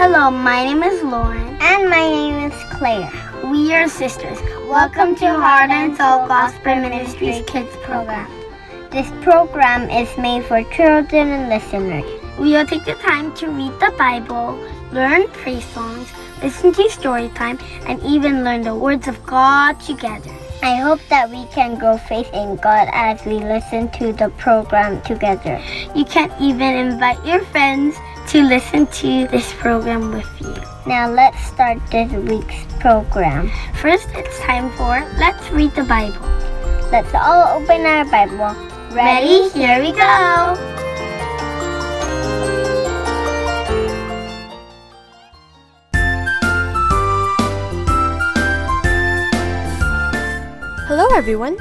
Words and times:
Hello, 0.00 0.30
my 0.30 0.64
name 0.64 0.82
is 0.82 1.02
Lauren. 1.02 1.58
And 1.60 1.90
my 1.90 2.00
name 2.00 2.50
is 2.50 2.58
Claire. 2.70 3.12
We 3.44 3.74
are 3.74 3.86
sisters. 3.86 4.40
Welcome 4.66 5.14
to 5.16 5.26
Heart 5.26 5.68
and 5.68 5.94
Soul 5.94 6.26
Gospel 6.26 6.76
Ministries 6.76 7.44
Kids 7.46 7.76
Program. 7.82 8.26
This 8.90 9.10
program 9.20 9.90
is 9.90 10.08
made 10.16 10.46
for 10.46 10.64
children 10.72 11.28
and 11.28 11.50
listeners. 11.50 12.06
We 12.38 12.52
will 12.52 12.64
take 12.64 12.86
the 12.86 12.94
time 12.94 13.34
to 13.34 13.48
read 13.48 13.78
the 13.78 13.92
Bible, 13.98 14.58
learn 14.90 15.28
praise 15.32 15.66
songs, 15.66 16.10
listen 16.42 16.72
to 16.72 16.88
story 16.88 17.28
time, 17.34 17.58
and 17.84 18.02
even 18.02 18.42
learn 18.42 18.62
the 18.62 18.74
words 18.74 19.06
of 19.06 19.22
God 19.26 19.78
together. 19.80 20.32
I 20.62 20.76
hope 20.76 21.00
that 21.10 21.28
we 21.28 21.44
can 21.52 21.78
grow 21.78 21.98
faith 21.98 22.32
in 22.32 22.56
God 22.56 22.88
as 22.92 23.22
we 23.26 23.34
listen 23.34 23.90
to 24.00 24.14
the 24.14 24.30
program 24.38 25.02
together. 25.02 25.60
You 25.94 26.06
can 26.06 26.32
even 26.40 26.88
invite 26.88 27.22
your 27.26 27.44
friends 27.52 27.96
to 28.30 28.42
listen 28.44 28.86
to 28.86 29.26
this 29.26 29.52
program 29.54 30.12
with 30.12 30.40
you. 30.40 30.54
Now 30.86 31.10
let's 31.10 31.36
start 31.46 31.78
this 31.90 32.12
week's 32.12 32.62
program. 32.78 33.50
First, 33.74 34.06
it's 34.14 34.38
time 34.38 34.70
for 34.78 35.02
Let's 35.18 35.50
Read 35.50 35.72
the 35.72 35.82
Bible. 35.82 36.22
Let's 36.92 37.12
all 37.12 37.60
open 37.60 37.80
our 37.80 38.04
Bible. 38.04 38.54
Ready? 38.94 39.50
Here 39.50 39.80
we 39.82 39.90
go. 39.90 40.54
Hello, 50.86 51.08
everyone. 51.16 51.58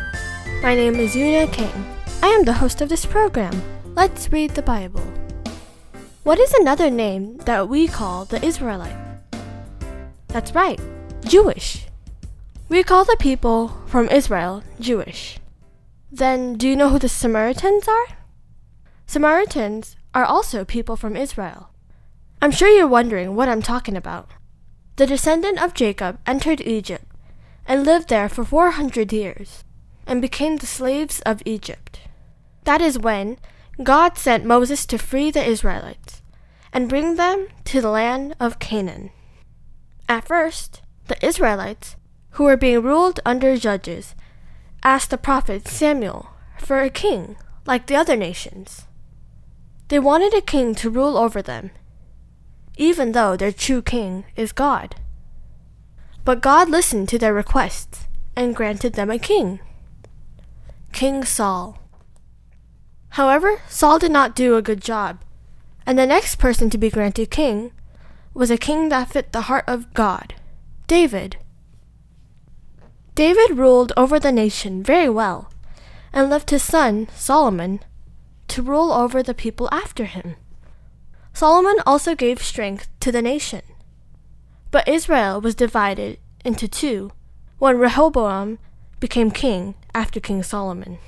My 0.62 0.76
name 0.76 0.98
is 0.98 1.16
Yuna 1.16 1.52
King. 1.52 1.74
I 2.22 2.28
am 2.28 2.46
the 2.46 2.54
host 2.54 2.80
of 2.82 2.90
this 2.90 3.08
program. 3.08 3.60
Let's 3.96 4.32
read 4.32 4.52
the 4.52 4.62
Bible. 4.62 5.19
What 6.30 6.38
is 6.38 6.54
another 6.54 6.92
name 6.92 7.38
that 7.46 7.70
we 7.70 7.88
call 7.88 8.24
the 8.24 8.46
Israelite? 8.46 8.96
That's 10.28 10.54
right, 10.54 10.80
Jewish. 11.26 11.88
We 12.70 12.84
call 12.84 13.04
the 13.04 13.18
people 13.20 13.76
from 13.88 14.08
Israel 14.10 14.62
Jewish. 14.80 15.40
Then, 16.12 16.54
do 16.54 16.70
you 16.70 16.76
know 16.76 16.90
who 16.90 17.00
the 17.00 17.10
Samaritans 17.10 17.88
are? 17.88 18.18
Samaritans 19.08 19.96
are 20.14 20.24
also 20.24 20.64
people 20.64 20.96
from 20.96 21.16
Israel. 21.16 21.72
I'm 22.44 22.52
sure 22.52 22.70
you're 22.70 22.88
wondering 22.88 23.36
what 23.36 23.50
I'm 23.50 23.64
talking 23.64 23.98
about. 23.98 24.30
The 24.98 25.08
descendant 25.08 25.60
of 25.60 25.74
Jacob 25.74 26.20
entered 26.28 26.62
Egypt 26.62 27.12
and 27.66 27.88
lived 27.88 28.10
there 28.10 28.30
for 28.30 28.46
400 28.46 29.12
years 29.12 29.64
and 30.06 30.22
became 30.22 30.58
the 30.58 30.68
slaves 30.68 31.22
of 31.22 31.42
Egypt. 31.48 32.02
That 32.66 32.82
is 32.82 33.00
when 33.00 33.40
God 33.82 34.16
sent 34.16 34.46
Moses 34.46 34.86
to 34.86 35.00
free 35.00 35.32
the 35.32 35.44
Israelites 35.44 36.19
and 36.72 36.90
bring 36.90 37.16
them 37.16 37.48
to 37.66 37.82
the 37.82 37.90
land 37.90 38.36
of 38.40 38.60
Canaan. 38.60 39.12
At 40.08 40.28
first, 40.28 40.82
the 41.08 41.24
Israelites, 41.26 41.96
who 42.32 42.44
were 42.46 42.58
being 42.58 42.82
ruled 42.82 43.20
under 43.26 43.58
judges, 43.58 44.16
asked 44.84 45.10
the 45.10 45.18
prophet 45.18 45.68
Samuel 45.68 46.30
for 46.58 46.82
a 46.82 46.90
king 46.90 47.36
like 47.66 47.88
the 47.88 47.96
other 47.96 48.16
nations. 48.16 48.86
They 49.90 50.00
wanted 50.00 50.34
a 50.34 50.42
king 50.42 50.76
to 50.76 50.90
rule 50.90 51.18
over 51.18 51.42
them, 51.42 51.72
even 52.78 53.12
though 53.12 53.36
their 53.36 53.52
true 53.52 53.82
king 53.82 54.26
is 54.36 54.52
God. 54.52 54.96
But 56.24 56.42
God 56.42 56.70
listened 56.70 57.10
to 57.10 57.18
their 57.18 57.34
requests 57.34 58.08
and 58.36 58.56
granted 58.56 58.94
them 58.94 59.10
a 59.10 59.20
king 59.20 59.60
King 60.92 61.24
Saul. 61.24 61.78
However, 63.10 63.62
Saul 63.68 64.00
did 64.00 64.12
not 64.12 64.36
do 64.36 64.56
a 64.56 64.62
good 64.62 64.82
job, 64.82 65.22
and 65.90 65.98
the 65.98 66.06
next 66.06 66.36
person 66.36 66.70
to 66.70 66.78
be 66.78 66.92
granted 66.92 67.32
king 67.32 67.72
was 68.36 68.52
a 68.52 68.60
king 68.60 68.90
that 68.90 69.10
fit 69.10 69.32
the 69.32 69.50
heart 69.50 69.64
of 69.66 69.92
God 69.96 70.36
David. 70.86 71.38
David 73.16 73.58
ruled 73.58 73.92
over 73.98 74.20
the 74.20 74.32
nation 74.32 74.84
very 74.84 75.10
well 75.10 75.52
and 76.14 76.30
left 76.30 76.52
his 76.52 76.62
son, 76.62 77.08
Solomon, 77.16 77.80
to 78.50 78.62
rule 78.62 78.92
over 78.92 79.24
the 79.24 79.34
people 79.34 79.68
after 79.72 80.06
him. 80.06 80.36
Solomon 81.34 81.78
also 81.88 82.14
gave 82.14 82.40
strength 82.40 82.88
to 83.00 83.12
the 83.12 83.24
nation. 83.24 83.64
But 84.70 84.88
Israel 84.88 85.42
was 85.42 85.56
divided 85.56 86.20
into 86.46 86.68
two 86.68 87.14
when 87.58 87.80
Rehoboam 87.80 88.60
became 89.00 89.32
king 89.32 89.74
after 89.96 90.20
King 90.20 90.44
Solomon. 90.44 91.00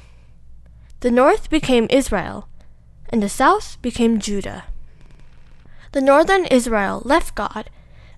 The 1.02 1.12
north 1.12 1.52
became 1.52 1.86
Israel, 1.92 2.48
and 3.10 3.22
the 3.22 3.30
south 3.30 3.80
became 3.84 4.20
Judah. 4.20 4.64
The 5.92 6.02
northern 6.02 6.46
Israel 6.46 7.02
left 7.06 7.36
God 7.36 7.70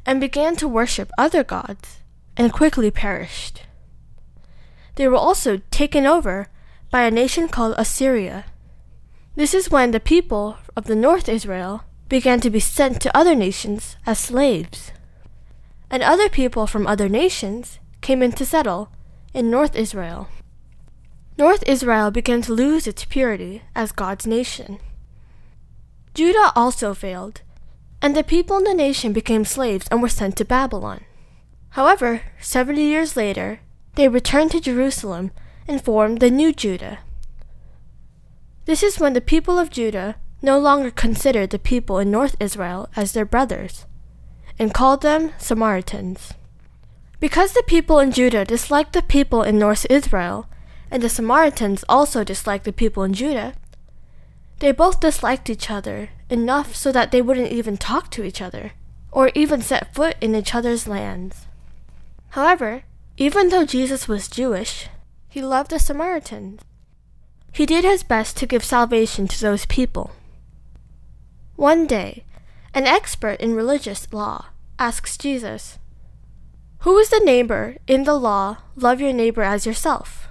and 0.06 0.22
began 0.22 0.56
to 0.58 0.68
worship 0.68 1.10
other 1.18 1.44
gods 1.44 2.00
and 2.38 2.54
quickly 2.54 2.92
perished. 2.92 3.64
They 4.96 5.08
were 5.08 5.16
also 5.16 5.62
taken 5.72 6.06
over 6.06 6.48
by 6.92 7.04
a 7.04 7.12
nation 7.12 7.48
called 7.48 7.76
Assyria. 7.78 8.46
This 9.36 9.54
is 9.54 9.72
when 9.72 9.92
the 9.92 10.00
people 10.00 10.58
of 10.76 10.86
the 10.86 10.96
north 10.96 11.28
Israel 11.28 11.84
began 12.10 12.40
to 12.42 12.50
be 12.50 12.60
sent 12.60 13.02
to 13.02 13.18
other 13.18 13.34
nations 13.34 13.98
as 14.06 14.20
slaves 14.20 14.92
and 15.94 16.02
other 16.02 16.28
people 16.28 16.66
from 16.66 16.88
other 16.88 17.08
nations 17.08 17.78
came 18.02 18.24
in 18.24 18.32
to 18.32 18.44
settle 18.44 18.90
in 19.32 19.52
North 19.52 19.76
Israel. 19.76 20.28
North 21.38 21.64
Israel 21.68 22.10
began 22.10 22.42
to 22.42 22.52
lose 22.52 22.88
its 22.88 23.06
purity 23.06 23.62
as 23.76 23.92
God's 23.92 24.26
nation. 24.26 24.80
Judah 26.16 26.52
also 26.56 26.96
failed, 26.96 27.42
and 28.04 28.18
the 28.18 28.24
people 28.24 28.58
in 28.58 28.66
the 28.66 28.74
nation 28.74 29.14
became 29.14 29.46
slaves 29.46 29.88
and 29.90 30.02
were 30.02 30.10
sent 30.10 30.36
to 30.36 30.44
Babylon. 30.44 31.06
However, 31.70 32.24
70 32.42 32.82
years 32.82 33.16
later, 33.16 33.62
they 33.96 34.10
returned 34.10 34.52
to 34.52 34.60
Jerusalem 34.60 35.32
and 35.70 35.82
formed 35.82 36.20
the 36.20 36.30
new 36.30 36.52
Judah. 36.52 37.00
This 38.66 38.84
is 38.84 39.00
when 39.00 39.14
the 39.14 39.22
people 39.22 39.58
of 39.58 39.70
Judah 39.70 40.18
no 40.42 40.60
longer 40.60 40.92
considered 40.92 41.52
the 41.52 41.60
people 41.60 41.98
in 41.98 42.12
North 42.12 42.36
Israel 42.42 42.90
as 42.98 43.14
their 43.14 43.26
brothers 43.26 43.86
and 44.60 44.74
called 44.74 45.02
them 45.02 45.32
Samaritans. 45.38 46.34
Because 47.22 47.54
the 47.54 47.64
people 47.66 48.00
in 48.00 48.12
Judah 48.12 48.44
disliked 48.44 48.92
the 48.92 49.02
people 49.02 49.44
in 49.44 49.58
North 49.58 49.88
Israel, 49.90 50.50
and 50.92 51.02
the 51.02 51.08
Samaritans 51.08 51.86
also 51.88 52.26
disliked 52.26 52.66
the 52.66 52.74
people 52.74 53.04
in 53.04 53.14
Judah, 53.14 53.54
they 54.60 54.74
both 54.74 55.00
disliked 55.00 55.50
each 55.50 55.72
other 55.72 56.10
enough 56.34 56.76
so 56.76 56.92
that 56.92 57.12
they 57.12 57.22
wouldn't 57.22 57.52
even 57.52 57.78
talk 57.78 58.10
to 58.12 58.24
each 58.24 58.42
other, 58.42 58.74
or 59.12 59.32
even 59.36 59.62
set 59.62 59.94
foot 59.94 60.16
in 60.20 60.36
each 60.36 60.54
other's 60.54 60.88
lands. 60.88 61.46
However, 62.30 62.84
even 63.18 63.50
though 63.50 63.66
Jesus 63.66 64.08
was 64.08 64.28
Jewish, 64.28 64.90
he 65.30 65.42
loved 65.42 65.70
the 65.70 65.80
Samaritans. 65.80 66.62
He 67.52 67.66
did 67.68 67.84
his 67.84 68.02
best 68.02 68.36
to 68.38 68.48
give 68.48 68.64
salvation 68.64 69.28
to 69.28 69.40
those 69.40 69.68
people. 69.68 70.12
One 71.56 71.86
day, 71.86 72.26
an 72.74 72.88
expert 72.88 73.40
in 73.40 73.54
religious 73.54 74.12
law 74.12 74.48
asks 74.80 75.18
Jesus, 75.18 75.78
Who 76.80 76.98
is 76.98 77.10
the 77.10 77.22
neighbor 77.24 77.78
in 77.86 78.04
the 78.04 78.16
law, 78.16 78.58
love 78.76 79.00
your 79.00 79.14
neighbor 79.14 79.44
as 79.44 79.68
yourself? 79.68 80.28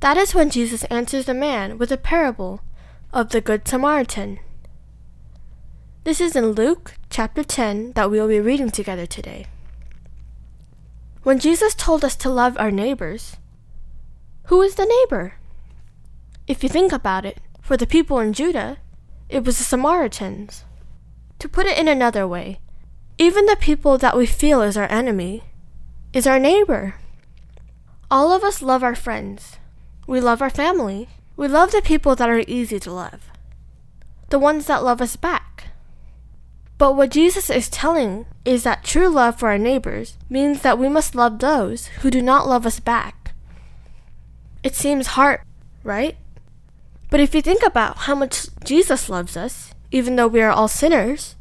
That 0.00 0.16
is 0.16 0.34
when 0.34 0.50
Jesus 0.50 0.84
answers 0.84 1.26
the 1.26 1.34
man 1.34 1.76
with 1.76 1.92
a 1.92 1.98
parable 1.98 2.62
of 3.12 3.30
the 3.30 3.42
Good 3.42 3.68
Samaritan. 3.68 4.38
This 6.06 6.20
is 6.20 6.36
in 6.36 6.52
Luke 6.52 6.94
chapter 7.10 7.42
10 7.42 7.94
that 7.94 8.12
we 8.12 8.20
will 8.20 8.28
be 8.28 8.38
reading 8.38 8.70
together 8.70 9.06
today. 9.06 9.46
When 11.24 11.40
Jesus 11.40 11.74
told 11.74 12.04
us 12.04 12.14
to 12.14 12.30
love 12.30 12.56
our 12.60 12.70
neighbors, 12.70 13.38
who 14.44 14.62
is 14.62 14.76
the 14.76 14.84
neighbor? 14.84 15.34
If 16.46 16.62
you 16.62 16.68
think 16.68 16.92
about 16.92 17.26
it, 17.26 17.38
for 17.60 17.76
the 17.76 17.88
people 17.88 18.20
in 18.20 18.34
Judah, 18.34 18.76
it 19.28 19.44
was 19.44 19.58
the 19.58 19.64
Samaritans. 19.64 20.64
To 21.40 21.48
put 21.48 21.66
it 21.66 21.76
in 21.76 21.88
another 21.88 22.24
way, 22.24 22.60
even 23.18 23.46
the 23.46 23.56
people 23.56 23.98
that 23.98 24.16
we 24.16 24.26
feel 24.26 24.62
is 24.62 24.76
our 24.76 24.88
enemy 24.88 25.42
is 26.12 26.24
our 26.24 26.38
neighbor. 26.38 26.94
All 28.12 28.30
of 28.30 28.44
us 28.44 28.62
love 28.62 28.84
our 28.84 28.94
friends. 28.94 29.56
We 30.06 30.20
love 30.20 30.40
our 30.40 30.50
family. 30.50 31.08
We 31.36 31.48
love 31.48 31.72
the 31.72 31.82
people 31.82 32.14
that 32.14 32.30
are 32.30 32.44
easy 32.46 32.78
to 32.78 32.92
love. 32.92 33.28
The 34.30 34.38
ones 34.38 34.66
that 34.66 34.84
love 34.84 35.00
us 35.00 35.16
back. 35.16 35.55
But 36.78 36.94
what 36.94 37.10
Jesus 37.10 37.48
is 37.48 37.70
telling 37.70 38.26
is 38.44 38.62
that 38.64 38.84
true 38.84 39.08
love 39.08 39.38
for 39.38 39.48
our 39.48 39.58
neighbors 39.58 40.18
means 40.28 40.60
that 40.62 40.78
we 40.78 40.88
must 40.88 41.14
love 41.14 41.38
those 41.38 41.86
who 42.00 42.10
do 42.10 42.20
not 42.20 42.46
love 42.46 42.66
us 42.66 42.80
back. 42.80 43.32
It 44.62 44.74
seems 44.74 45.08
hard, 45.08 45.40
right? 45.82 46.16
But 47.10 47.20
if 47.20 47.34
you 47.34 47.40
think 47.40 47.62
about 47.64 47.98
how 47.98 48.14
much 48.14 48.48
Jesus 48.64 49.08
loves 49.08 49.36
us, 49.36 49.72
even 49.90 50.16
though 50.16 50.26
we 50.26 50.42
are 50.42 50.50
all 50.50 50.68
sinners, 50.68 51.36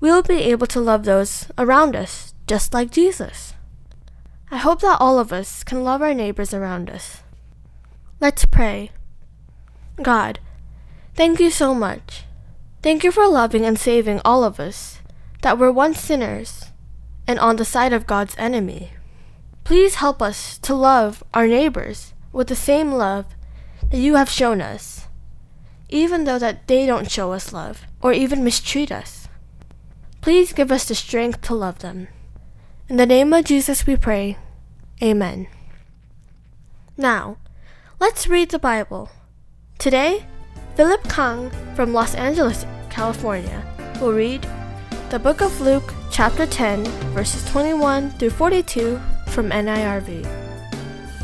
we 0.00 0.10
will 0.10 0.22
be 0.22 0.42
able 0.44 0.66
to 0.68 0.80
love 0.80 1.04
those 1.04 1.46
around 1.58 1.96
us 1.96 2.32
just 2.46 2.72
like 2.72 2.90
Jesus. 2.90 3.54
I 4.50 4.58
hope 4.58 4.80
that 4.80 5.00
all 5.00 5.18
of 5.18 5.32
us 5.32 5.64
can 5.64 5.82
love 5.82 6.00
our 6.00 6.14
neighbors 6.14 6.54
around 6.54 6.88
us. 6.88 7.22
Let's 8.20 8.46
pray. 8.46 8.92
God, 10.02 10.38
thank 11.14 11.40
you 11.40 11.50
so 11.50 11.74
much. 11.74 12.25
Thank 12.82 13.04
you 13.04 13.10
for 13.10 13.26
loving 13.26 13.64
and 13.64 13.78
saving 13.78 14.20
all 14.24 14.44
of 14.44 14.60
us, 14.60 15.00
that 15.42 15.58
we're 15.58 15.72
once 15.72 16.00
sinners 16.00 16.66
and 17.26 17.38
on 17.38 17.56
the 17.56 17.64
side 17.64 17.92
of 17.92 18.06
God's 18.06 18.34
enemy. 18.38 18.92
Please 19.64 19.96
help 19.96 20.22
us 20.22 20.58
to 20.58 20.74
love 20.74 21.24
our 21.34 21.48
neighbors 21.48 22.14
with 22.32 22.46
the 22.46 22.54
same 22.54 22.92
love 22.92 23.26
that 23.90 23.98
you 23.98 24.14
have 24.14 24.30
shown 24.30 24.60
us, 24.60 25.08
even 25.88 26.24
though 26.24 26.38
that 26.38 26.68
they 26.68 26.86
don't 26.86 27.10
show 27.10 27.32
us 27.32 27.52
love 27.52 27.82
or 28.00 28.12
even 28.12 28.44
mistreat 28.44 28.92
us. 28.92 29.26
Please 30.20 30.52
give 30.52 30.70
us 30.70 30.86
the 30.86 30.94
strength 30.94 31.40
to 31.42 31.54
love 31.54 31.80
them. 31.80 32.08
In 32.88 32.96
the 32.96 33.06
name 33.06 33.32
of 33.32 33.44
Jesus 33.44 33.86
we 33.86 33.96
pray. 33.96 34.38
Amen. 35.02 35.48
Now, 36.96 37.38
let's 38.00 38.28
read 38.28 38.50
the 38.50 38.58
Bible. 38.58 39.10
Today, 39.78 40.26
Philip 40.76 41.02
Kang 41.08 41.50
from 41.74 41.94
Los 41.94 42.14
Angeles, 42.14 42.66
California, 42.90 43.64
will 43.98 44.12
read 44.12 44.46
the 45.08 45.18
book 45.18 45.40
of 45.40 45.58
Luke, 45.62 45.94
chapter 46.10 46.44
10, 46.44 46.84
verses 47.14 47.42
21 47.50 48.10
through 48.10 48.28
42 48.28 49.00
from 49.28 49.48
NIRV. 49.48 50.26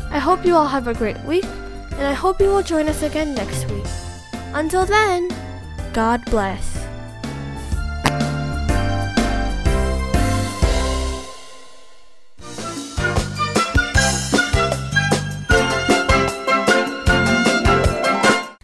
I 0.09 0.17
hope 0.17 0.43
you 0.43 0.55
all 0.55 0.65
have 0.65 0.87
a 0.87 0.93
great 0.95 1.19
week, 1.19 1.45
and 1.91 2.01
I 2.01 2.13
hope 2.13 2.41
you 2.41 2.47
will 2.47 2.63
join 2.63 2.89
us 2.89 3.03
again 3.03 3.35
next 3.35 3.69
week. 3.69 3.85
Until 4.55 4.87
then, 4.87 5.29
God 5.93 6.25
bless. 6.25 6.73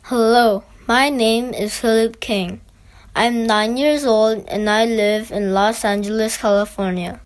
Hello, 0.01 0.63
my 0.89 1.07
name 1.07 1.53
is 1.53 1.77
Philip 1.77 2.19
King. 2.19 2.61
I'm 3.15 3.45
nine 3.45 3.77
years 3.77 4.05
old 4.05 4.43
and 4.47 4.67
I 4.67 4.85
live 4.85 5.31
in 5.31 5.53
Los 5.53 5.85
Angeles, 5.85 6.35
California. 6.37 7.21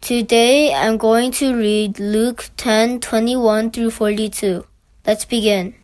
Today 0.00 0.72
I'm 0.72 0.96
going 0.96 1.30
to 1.32 1.54
read 1.54 2.00
Luke 2.00 2.48
10 2.56 3.00
21 3.00 3.70
through 3.70 3.90
42. 3.90 4.64
Let's 5.06 5.26
begin. 5.26 5.74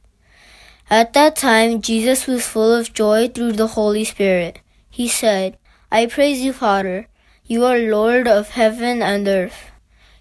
At 0.89 1.13
that 1.13 1.37
time, 1.37 1.83
Jesus 1.83 2.27
was 2.27 2.47
full 2.47 2.73
of 2.73 2.95
joy 2.95 3.29
through 3.29 3.53
the 3.61 3.67
Holy 3.77 4.05
Spirit. 4.05 4.61
He 4.89 5.07
said, 5.07 5.59
I 5.91 6.07
praise 6.07 6.41
you, 6.41 6.55
Father. 6.55 7.09
You 7.45 7.67
are 7.67 7.77
Lord 7.77 8.27
of 8.27 8.57
heaven 8.57 9.03
and 9.03 9.29
earth. 9.29 9.71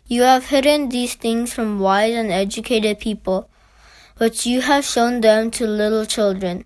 You 0.07 0.23
have 0.23 0.47
hidden 0.47 0.89
these 0.89 1.15
things 1.15 1.53
from 1.53 1.79
wise 1.79 2.15
and 2.15 2.33
educated 2.33 2.99
people, 2.99 3.49
but 4.17 4.45
you 4.45 4.59
have 4.59 4.83
shown 4.83 5.21
them 5.21 5.51
to 5.51 5.65
little 5.65 6.05
children. 6.05 6.65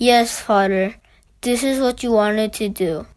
Yes, 0.00 0.40
Father, 0.40 0.94
this 1.40 1.64
is 1.64 1.80
what 1.80 2.04
you 2.04 2.12
wanted 2.12 2.52
to 2.52 2.68
do. 2.68 3.08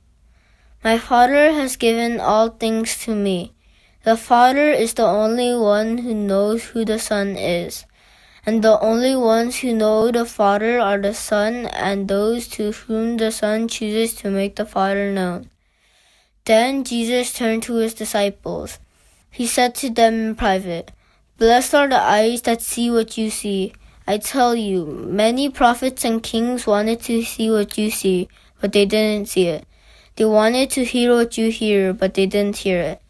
My 0.83 0.97
Father 0.97 1.53
has 1.53 1.75
given 1.75 2.19
all 2.19 2.49
things 2.49 2.97
to 3.05 3.13
me. 3.13 3.53
The 4.03 4.17
Father 4.17 4.71
is 4.71 4.95
the 4.95 5.05
only 5.05 5.53
one 5.53 5.99
who 5.99 6.15
knows 6.15 6.63
who 6.73 6.83
the 6.83 6.97
Son 6.97 7.37
is. 7.37 7.85
And 8.47 8.63
the 8.63 8.79
only 8.79 9.15
ones 9.15 9.59
who 9.59 9.75
know 9.75 10.09
the 10.09 10.25
Father 10.25 10.79
are 10.79 10.97
the 10.97 11.13
Son 11.13 11.67
and 11.67 12.07
those 12.07 12.47
to 12.57 12.71
whom 12.71 13.17
the 13.17 13.31
Son 13.31 13.67
chooses 13.67 14.15
to 14.15 14.31
make 14.31 14.55
the 14.55 14.65
Father 14.65 15.11
known. 15.11 15.51
Then 16.45 16.83
Jesus 16.83 17.31
turned 17.31 17.61
to 17.69 17.75
his 17.75 17.93
disciples. 17.93 18.79
He 19.29 19.45
said 19.45 19.75
to 19.75 19.91
them 19.91 20.15
in 20.15 20.35
private, 20.35 20.89
Blessed 21.37 21.75
are 21.75 21.87
the 21.87 22.01
eyes 22.01 22.41
that 22.41 22.63
see 22.63 22.89
what 22.89 23.19
you 23.19 23.29
see. 23.29 23.73
I 24.07 24.18
tell 24.18 24.56
you, 24.56 24.86
many 24.86 25.50
prophets 25.50 26.03
and 26.03 26.21
kings 26.21 26.68
wanted 26.68 27.01
to 27.01 27.24
see 27.24 27.50
what 27.50 27.77
you 27.77 27.92
see, 27.92 28.30
but 28.59 28.71
they 28.71 28.86
didn't 28.86 29.30
see 29.30 29.48
it. 29.48 29.65
They 30.15 30.25
wanted 30.25 30.69
to 30.71 30.83
hear 30.83 31.15
what 31.15 31.38
you 31.38 31.51
hear, 31.51 31.94
but 31.94 32.13
they 32.15 32.25
didn't 32.25 32.57
hear 32.57 32.81
it. 32.81 33.01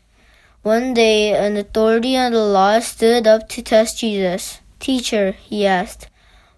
One 0.61 0.93
day, 0.93 1.33
an 1.33 1.57
authority 1.57 2.15
on 2.15 2.33
the 2.33 2.43
law 2.43 2.79
stood 2.79 3.25
up 3.25 3.49
to 3.49 3.61
test 3.61 3.99
Jesus. 3.99 4.59
Teacher, 4.79 5.31
he 5.31 5.65
asked, 5.65 6.07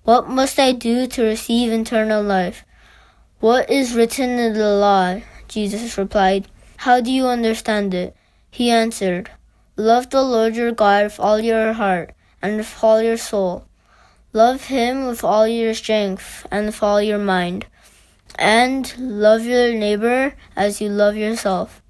what 0.03 0.27
must 0.27 0.59
I 0.59 0.73
do 0.73 1.07
to 1.07 1.23
receive 1.23 1.71
eternal 1.71 2.21
life? 2.21 2.65
What 3.39 3.69
is 3.69 3.95
written 3.95 4.31
in 4.31 4.51
the 4.51 4.75
law? 4.75 5.21
Jesus 5.47 5.97
replied. 5.97 6.49
How 6.75 6.99
do 6.99 7.09
you 7.09 7.27
understand 7.27 7.93
it? 7.93 8.13
He 8.51 8.69
answered, 8.69 9.31
Love 9.77 10.09
the 10.09 10.21
Lord 10.21 10.57
your 10.57 10.73
God 10.73 11.05
with 11.05 11.21
all 11.21 11.39
your 11.39 11.71
heart 11.71 12.13
and 12.41 12.57
with 12.57 12.83
all 12.83 13.01
your 13.01 13.15
soul 13.15 13.65
Love 14.35 14.65
him 14.65 15.05
with 15.05 15.23
all 15.23 15.47
your 15.47 15.75
strength 15.75 16.47
and 16.49 16.65
with 16.65 16.81
all 16.81 16.99
your 16.99 17.19
mind. 17.19 17.67
And 18.39 18.91
love 18.97 19.45
your 19.45 19.75
neighbor 19.75 20.33
as 20.55 20.81
you 20.81 20.89
love 20.89 21.15
yourself. 21.15 21.83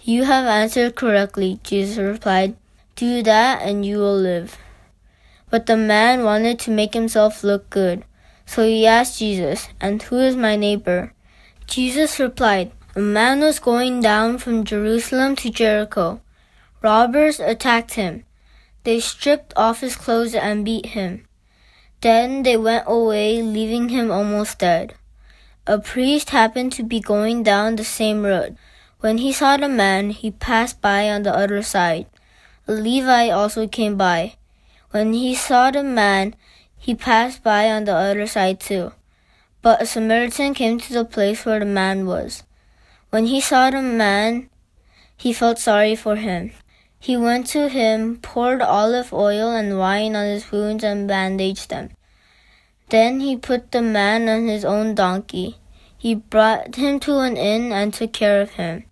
You 0.00 0.22
have 0.24 0.46
answered 0.46 0.94
correctly, 0.94 1.58
Jesus 1.64 1.98
replied. 1.98 2.54
Do 2.94 3.22
that 3.24 3.62
and 3.62 3.84
you 3.84 3.98
will 3.98 4.16
live. 4.16 4.56
But 5.50 5.66
the 5.66 5.76
man 5.76 6.22
wanted 6.22 6.60
to 6.60 6.70
make 6.70 6.94
himself 6.94 7.42
look 7.42 7.68
good. 7.68 8.04
So 8.46 8.64
he 8.64 8.86
asked 8.86 9.18
Jesus, 9.18 9.68
And 9.80 10.00
who 10.00 10.18
is 10.18 10.36
my 10.36 10.54
neighbor? 10.54 11.12
Jesus 11.66 12.20
replied, 12.20 12.70
A 12.94 13.00
man 13.00 13.40
was 13.40 13.58
going 13.58 14.00
down 14.00 14.38
from 14.38 14.64
Jerusalem 14.64 15.36
to 15.36 15.50
Jericho. 15.50 16.20
Robbers 16.80 17.40
attacked 17.40 17.94
him. 17.94 18.24
They 18.84 19.00
stripped 19.00 19.52
off 19.56 19.80
his 19.80 19.96
clothes 19.96 20.34
and 20.34 20.64
beat 20.64 20.86
him. 20.86 21.27
Then 22.00 22.44
they 22.44 22.56
went 22.56 22.84
away, 22.86 23.42
leaving 23.42 23.88
him 23.88 24.10
almost 24.10 24.58
dead. 24.60 24.94
A 25.66 25.78
priest 25.78 26.30
happened 26.30 26.72
to 26.72 26.82
be 26.82 27.00
going 27.00 27.42
down 27.42 27.76
the 27.76 27.84
same 27.84 28.24
road. 28.24 28.56
When 29.00 29.18
he 29.18 29.32
saw 29.32 29.56
the 29.56 29.68
man, 29.68 30.10
he 30.10 30.30
passed 30.30 30.80
by 30.80 31.10
on 31.10 31.24
the 31.24 31.34
other 31.34 31.62
side. 31.62 32.06
A 32.66 32.72
Levite 32.72 33.30
also 33.30 33.66
came 33.66 33.96
by. 33.96 34.34
When 34.90 35.12
he 35.12 35.34
saw 35.34 35.70
the 35.70 35.82
man, 35.82 36.34
he 36.78 36.94
passed 36.94 37.42
by 37.42 37.70
on 37.70 37.84
the 37.84 37.94
other 37.94 38.26
side 38.26 38.60
too. 38.60 38.92
But 39.60 39.82
a 39.82 39.86
Samaritan 39.86 40.54
came 40.54 40.78
to 40.78 40.92
the 40.92 41.04
place 41.04 41.44
where 41.44 41.58
the 41.58 41.66
man 41.66 42.06
was. 42.06 42.44
When 43.10 43.26
he 43.26 43.40
saw 43.40 43.70
the 43.70 43.82
man, 43.82 44.50
he 45.16 45.32
felt 45.32 45.58
sorry 45.58 45.96
for 45.96 46.16
him. 46.16 46.52
He 46.98 47.16
went 47.16 47.46
to 47.48 47.68
him, 47.68 48.18
poured 48.20 48.60
olive 48.60 49.12
oil 49.12 49.50
and 49.50 49.78
wine 49.78 50.16
on 50.16 50.26
his 50.26 50.50
wounds, 50.50 50.82
and 50.82 51.06
bandaged 51.06 51.70
them. 51.70 51.90
Then 52.88 53.20
he 53.20 53.36
put 53.36 53.70
the 53.70 53.82
man 53.82 54.28
on 54.28 54.46
his 54.46 54.64
own 54.64 54.94
donkey. 54.94 55.56
He 55.96 56.14
brought 56.14 56.76
him 56.76 57.00
to 57.00 57.18
an 57.18 57.36
inn 57.36 57.72
and 57.72 57.92
took 57.92 58.12
care 58.12 58.40
of 58.40 58.52
him. 58.52 58.84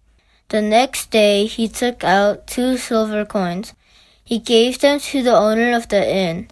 The 0.48 0.62
next 0.62 1.10
day 1.10 1.46
he 1.46 1.68
took 1.68 2.04
out 2.04 2.46
two 2.46 2.76
silver 2.76 3.24
coins. 3.24 3.74
He 4.22 4.38
gave 4.38 4.80
them 4.80 5.00
to 5.00 5.22
the 5.22 5.34
owner 5.34 5.74
of 5.74 5.88
the 5.88 6.08
inn. 6.08 6.48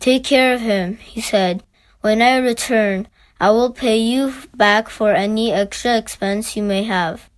Take 0.00 0.24
care 0.24 0.54
of 0.54 0.60
him, 0.60 0.96
he 0.98 1.20
said. 1.20 1.62
When 2.00 2.22
I 2.22 2.36
return, 2.36 3.08
I 3.40 3.50
will 3.50 3.72
pay 3.72 3.98
you 3.98 4.32
back 4.54 4.88
for 4.88 5.12
any 5.12 5.52
extra 5.52 5.98
expense 5.98 6.56
you 6.56 6.62
may 6.62 6.84
have. 6.84 7.28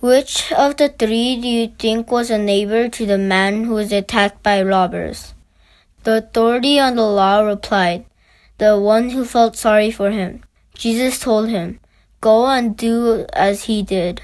Which 0.00 0.52
of 0.52 0.76
the 0.76 0.90
three 0.90 1.40
do 1.40 1.48
you 1.48 1.72
think 1.76 2.12
was 2.12 2.30
a 2.30 2.38
neighbor 2.38 2.88
to 2.88 3.04
the 3.04 3.18
man 3.18 3.64
who 3.64 3.74
was 3.74 3.90
attacked 3.90 4.44
by 4.44 4.62
robbers? 4.62 5.34
The 6.04 6.18
authority 6.18 6.78
on 6.78 6.94
the 6.94 7.02
law 7.02 7.40
replied, 7.40 8.04
The 8.58 8.78
one 8.78 9.10
who 9.10 9.24
felt 9.24 9.56
sorry 9.56 9.90
for 9.90 10.12
him. 10.12 10.44
Jesus 10.74 11.18
told 11.18 11.48
him, 11.48 11.80
Go 12.20 12.46
and 12.46 12.76
do 12.76 13.26
as 13.32 13.64
he 13.64 13.82
did. 13.82 14.22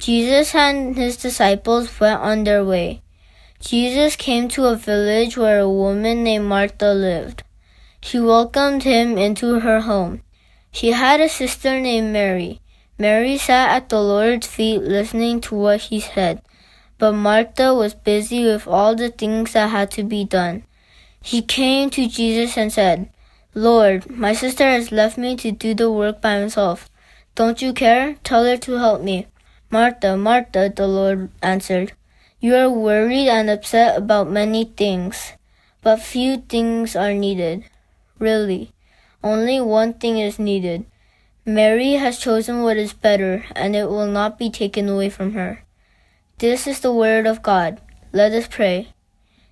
Jesus 0.00 0.52
and 0.56 0.96
his 0.96 1.16
disciples 1.16 2.00
went 2.00 2.20
on 2.20 2.42
their 2.42 2.64
way. 2.64 3.00
Jesus 3.60 4.16
came 4.16 4.48
to 4.48 4.64
a 4.66 4.74
village 4.74 5.36
where 5.36 5.60
a 5.60 5.70
woman 5.70 6.24
named 6.24 6.46
Martha 6.46 6.92
lived. 6.92 7.44
She 8.00 8.18
welcomed 8.18 8.82
him 8.82 9.18
into 9.18 9.60
her 9.60 9.82
home. 9.82 10.22
She 10.72 10.90
had 10.90 11.20
a 11.20 11.28
sister 11.28 11.80
named 11.80 12.12
Mary. 12.12 12.60
Mary 12.98 13.38
sat 13.38 13.70
at 13.70 13.88
the 13.88 14.00
Lord's 14.02 14.46
feet 14.46 14.82
listening 14.82 15.40
to 15.42 15.54
what 15.54 15.82
he 15.82 16.00
said, 16.00 16.42
but 16.98 17.12
Martha 17.12 17.72
was 17.72 17.94
busy 17.94 18.44
with 18.44 18.66
all 18.66 18.96
the 18.96 19.08
things 19.08 19.52
that 19.52 19.70
had 19.70 19.90
to 19.92 20.02
be 20.02 20.24
done. 20.24 20.64
She 21.22 21.40
came 21.40 21.90
to 21.90 22.08
Jesus 22.08 22.58
and 22.58 22.72
said, 22.72 23.10
Lord, 23.54 24.10
my 24.10 24.32
sister 24.32 24.64
has 24.64 24.90
left 24.90 25.16
me 25.16 25.36
to 25.36 25.52
do 25.52 25.74
the 25.74 25.90
work 25.92 26.20
by 26.20 26.40
myself. 26.40 26.90
Don't 27.34 27.62
you 27.62 27.72
care? 27.72 28.16
Tell 28.24 28.44
her 28.44 28.56
to 28.56 28.72
help 28.78 29.02
me. 29.02 29.26
Martha, 29.70 30.16
Martha, 30.16 30.72
the 30.74 30.88
Lord 30.88 31.30
answered, 31.40 31.92
you 32.40 32.54
are 32.54 32.70
worried 32.70 33.28
and 33.28 33.50
upset 33.50 33.98
about 33.98 34.30
many 34.30 34.64
things, 34.64 35.32
but 35.82 36.00
few 36.00 36.36
things 36.36 36.94
are 36.94 37.12
needed. 37.12 37.64
Really, 38.20 38.70
only 39.24 39.60
one 39.60 39.94
thing 39.94 40.18
is 40.18 40.38
needed. 40.38 40.86
Mary 41.48 41.94
has 41.94 42.18
chosen 42.18 42.60
what 42.60 42.76
is 42.76 42.92
better, 42.92 43.42
and 43.56 43.74
it 43.74 43.88
will 43.88 44.06
not 44.06 44.38
be 44.38 44.50
taken 44.50 44.86
away 44.86 45.08
from 45.08 45.32
her. 45.32 45.64
This 46.36 46.66
is 46.66 46.80
the 46.80 46.92
word 46.92 47.26
of 47.26 47.40
God. 47.40 47.80
Let 48.12 48.32
us 48.32 48.46
pray. 48.46 48.88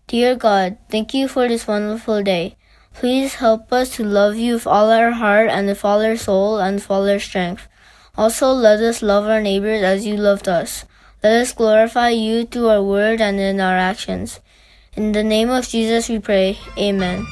Dear 0.07 0.37
God, 0.37 0.77
thank 0.91 1.15
you 1.15 1.27
for 1.27 1.49
this 1.49 1.67
wonderful 1.67 2.23
day. 2.23 2.57
Please 2.93 3.37
help 3.37 3.73
us 3.73 3.97
to 3.97 4.05
love 4.05 4.37
you 4.37 4.61
with 4.61 4.67
all 4.67 4.93
our 4.93 5.13
heart 5.13 5.49
and 5.49 5.69
with 5.69 5.87
all 5.87 6.05
our 6.05 6.19
soul 6.19 6.59
and 6.59 6.75
with 6.75 6.91
all 6.91 7.09
our 7.09 7.19
strength. 7.19 7.67
Also, 8.15 8.53
let 8.53 8.79
us 8.81 9.01
love 9.01 9.25
our 9.25 9.41
neighbors 9.41 9.83
as 9.83 10.05
you 10.05 10.19
loved 10.19 10.49
us. 10.49 10.85
Let 11.23 11.41
us 11.41 11.55
glorify 11.55 12.11
you 12.11 12.45
through 12.45 12.69
our 12.69 12.83
word 12.83 13.23
and 13.23 13.41
in 13.41 13.59
our 13.59 13.79
actions. 13.79 14.41
In 14.93 15.13
the 15.13 15.25
name 15.25 15.49
of 15.49 15.67
Jesus 15.67 16.11
we 16.11 16.19
pray. 16.19 16.59
Amen. 16.77 17.25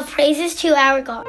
Of 0.00 0.10
praises 0.10 0.54
to 0.54 0.74
our 0.74 1.02
God. 1.02 1.26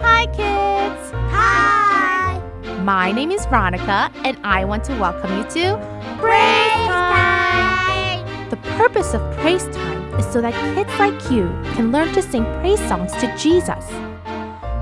Hi, 0.00 0.26
kids. 0.26 1.12
Hi. 1.30 2.40
My 2.82 3.12
name 3.12 3.30
is 3.30 3.46
Veronica, 3.46 4.10
and 4.24 4.36
I 4.42 4.64
want 4.64 4.82
to 4.84 4.98
welcome 4.98 5.30
you 5.38 5.44
to 5.44 5.76
Praise 6.18 6.88
Time. 6.88 8.50
The 8.50 8.56
purpose 8.76 9.14
of 9.14 9.20
Praise 9.38 9.64
Time 9.68 10.12
is 10.18 10.26
so 10.32 10.40
that 10.40 10.54
kids 10.74 10.90
like 10.98 11.30
you 11.30 11.46
can 11.74 11.92
learn 11.92 12.12
to 12.14 12.20
sing 12.20 12.42
praise 12.58 12.80
songs 12.88 13.12
to 13.12 13.32
Jesus. 13.36 13.84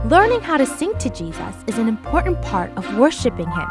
Learning 0.06 0.40
how 0.40 0.56
to 0.56 0.66
sing 0.66 0.92
to 0.98 1.08
Jesus 1.10 1.54
is 1.68 1.78
an 1.78 1.86
important 1.86 2.42
part 2.42 2.76
of 2.76 2.98
worshiping 2.98 3.46
Him. 3.46 3.68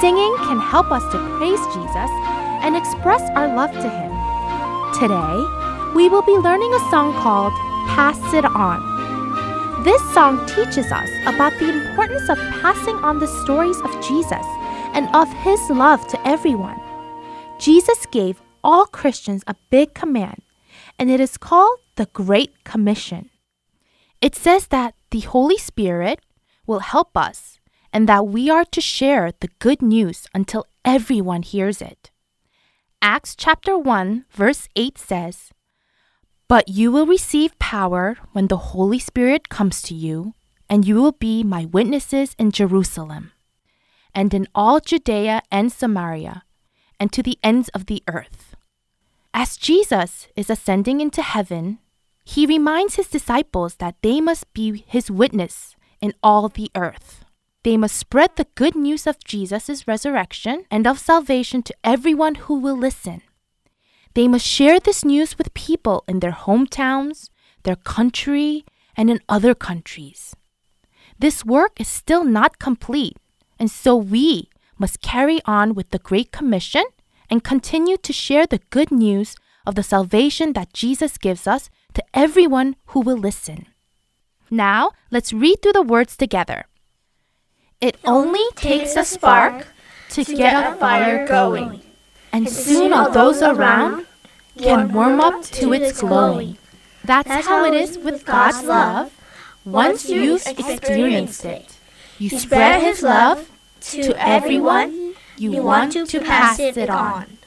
Singing 0.00 0.34
can 0.38 0.58
help 0.58 0.90
us 0.90 1.04
to 1.12 1.38
praise 1.38 1.60
Jesus 1.66 2.10
and 2.66 2.74
express 2.74 3.22
our 3.36 3.46
love 3.54 3.70
to 3.70 3.88
Him. 3.88 4.10
Today, 4.98 5.94
we 5.94 6.08
will 6.08 6.22
be 6.22 6.32
learning 6.32 6.74
a 6.74 6.90
song 6.90 7.12
called 7.22 7.52
Pass 7.94 8.18
It 8.34 8.44
On. 8.44 9.84
This 9.84 10.02
song 10.12 10.44
teaches 10.46 10.90
us 10.90 11.08
about 11.26 11.56
the 11.60 11.68
importance 11.68 12.28
of 12.28 12.36
passing 12.60 12.96
on 12.96 13.20
the 13.20 13.28
stories 13.44 13.80
of 13.82 13.92
Jesus 14.02 14.44
and 14.94 15.08
of 15.14 15.32
His 15.44 15.60
love 15.70 16.08
to 16.08 16.18
everyone. 16.26 16.80
Jesus 17.60 18.04
gave 18.06 18.42
all 18.64 18.84
Christians 18.84 19.44
a 19.46 19.54
big 19.70 19.94
command, 19.94 20.42
and 20.98 21.08
it 21.08 21.20
is 21.20 21.38
called 21.38 21.78
the 21.94 22.06
Great 22.06 22.64
Commission. 22.64 23.30
It 24.20 24.34
says 24.34 24.66
that 24.66 24.94
the 25.10 25.20
Holy 25.20 25.58
Spirit 25.58 26.20
will 26.66 26.80
help 26.80 27.16
us 27.16 27.58
and 27.92 28.08
that 28.08 28.26
we 28.26 28.48
are 28.48 28.64
to 28.64 28.80
share 28.80 29.32
the 29.40 29.48
good 29.58 29.82
news 29.82 30.26
until 30.34 30.66
everyone 30.84 31.42
hears 31.42 31.82
it. 31.82 32.10
Acts 33.02 33.34
chapter 33.34 33.76
1 33.76 34.26
verse 34.30 34.68
8 34.76 34.98
says, 34.98 35.50
But 36.48 36.68
you 36.68 36.92
will 36.92 37.06
receive 37.06 37.58
power 37.58 38.16
when 38.32 38.46
the 38.48 38.74
Holy 38.74 38.98
Spirit 38.98 39.48
comes 39.48 39.82
to 39.82 39.94
you, 39.94 40.34
and 40.68 40.86
you 40.86 40.96
will 40.96 41.12
be 41.12 41.42
my 41.42 41.64
witnesses 41.64 42.36
in 42.38 42.52
Jerusalem, 42.52 43.32
and 44.14 44.32
in 44.32 44.46
all 44.54 44.80
Judea 44.80 45.42
and 45.50 45.72
Samaria, 45.72 46.44
and 47.00 47.12
to 47.12 47.22
the 47.22 47.38
ends 47.42 47.68
of 47.70 47.86
the 47.86 48.02
earth. 48.06 48.54
As 49.32 49.56
Jesus 49.56 50.28
is 50.36 50.50
ascending 50.50 51.00
into 51.00 51.22
heaven, 51.22 51.78
he 52.24 52.46
reminds 52.46 52.96
his 52.96 53.08
disciples 53.08 53.76
that 53.76 53.96
they 54.02 54.20
must 54.20 54.52
be 54.52 54.84
his 54.86 55.10
witness 55.10 55.76
in 56.00 56.14
all 56.22 56.48
the 56.48 56.70
earth. 56.74 57.24
They 57.62 57.76
must 57.76 57.96
spread 57.96 58.36
the 58.36 58.46
good 58.54 58.74
news 58.74 59.06
of 59.06 59.22
Jesus' 59.24 59.86
resurrection 59.86 60.64
and 60.70 60.86
of 60.86 60.98
salvation 60.98 61.62
to 61.64 61.74
everyone 61.84 62.36
who 62.36 62.58
will 62.58 62.76
listen. 62.76 63.22
They 64.14 64.28
must 64.28 64.46
share 64.46 64.80
this 64.80 65.04
news 65.04 65.36
with 65.36 65.54
people 65.54 66.04
in 66.08 66.20
their 66.20 66.32
hometowns, 66.32 67.28
their 67.64 67.76
country, 67.76 68.64
and 68.96 69.10
in 69.10 69.20
other 69.28 69.54
countries. 69.54 70.34
This 71.18 71.44
work 71.44 71.78
is 71.78 71.88
still 71.88 72.24
not 72.24 72.58
complete, 72.58 73.16
and 73.58 73.70
so 73.70 73.94
we 73.94 74.48
must 74.78 75.02
carry 75.02 75.40
on 75.44 75.74
with 75.74 75.90
the 75.90 75.98
Great 75.98 76.32
Commission 76.32 76.84
and 77.28 77.44
continue 77.44 77.98
to 77.98 78.12
share 78.12 78.46
the 78.46 78.60
good 78.70 78.90
news 78.90 79.36
of 79.66 79.74
the 79.74 79.82
salvation 79.82 80.54
that 80.54 80.72
Jesus 80.72 81.18
gives 81.18 81.46
us 81.46 81.68
to 81.94 82.04
everyone 82.14 82.76
who 82.86 83.00
will 83.00 83.16
listen. 83.16 83.66
Now, 84.50 84.92
let's 85.10 85.32
read 85.32 85.62
through 85.62 85.72
the 85.72 85.82
words 85.82 86.16
together. 86.16 86.66
It 87.80 87.96
only 88.04 88.44
takes 88.56 88.96
a 88.96 89.04
spark 89.04 89.68
to 90.10 90.24
get 90.24 90.54
a 90.54 90.76
fire 90.76 91.26
going, 91.26 91.82
and 92.32 92.48
soon 92.48 92.92
all 92.92 93.10
those 93.10 93.42
around 93.42 94.06
can 94.58 94.92
warm 94.92 95.20
up 95.20 95.44
to 95.44 95.72
its 95.72 96.00
glowing. 96.00 96.58
That's 97.04 97.46
how 97.46 97.64
it 97.64 97.74
is 97.74 97.96
with 97.96 98.26
God's 98.26 98.64
love. 98.64 99.12
Once 99.64 100.08
you've 100.08 100.46
experienced 100.46 101.44
it, 101.44 101.76
you 102.18 102.30
spread 102.30 102.82
His 102.82 103.02
love 103.02 103.48
to 103.92 104.14
everyone 104.18 105.14
you 105.38 105.62
want 105.62 105.92
to 105.92 106.20
pass 106.20 106.58
it 106.58 106.90
on. 106.90 107.38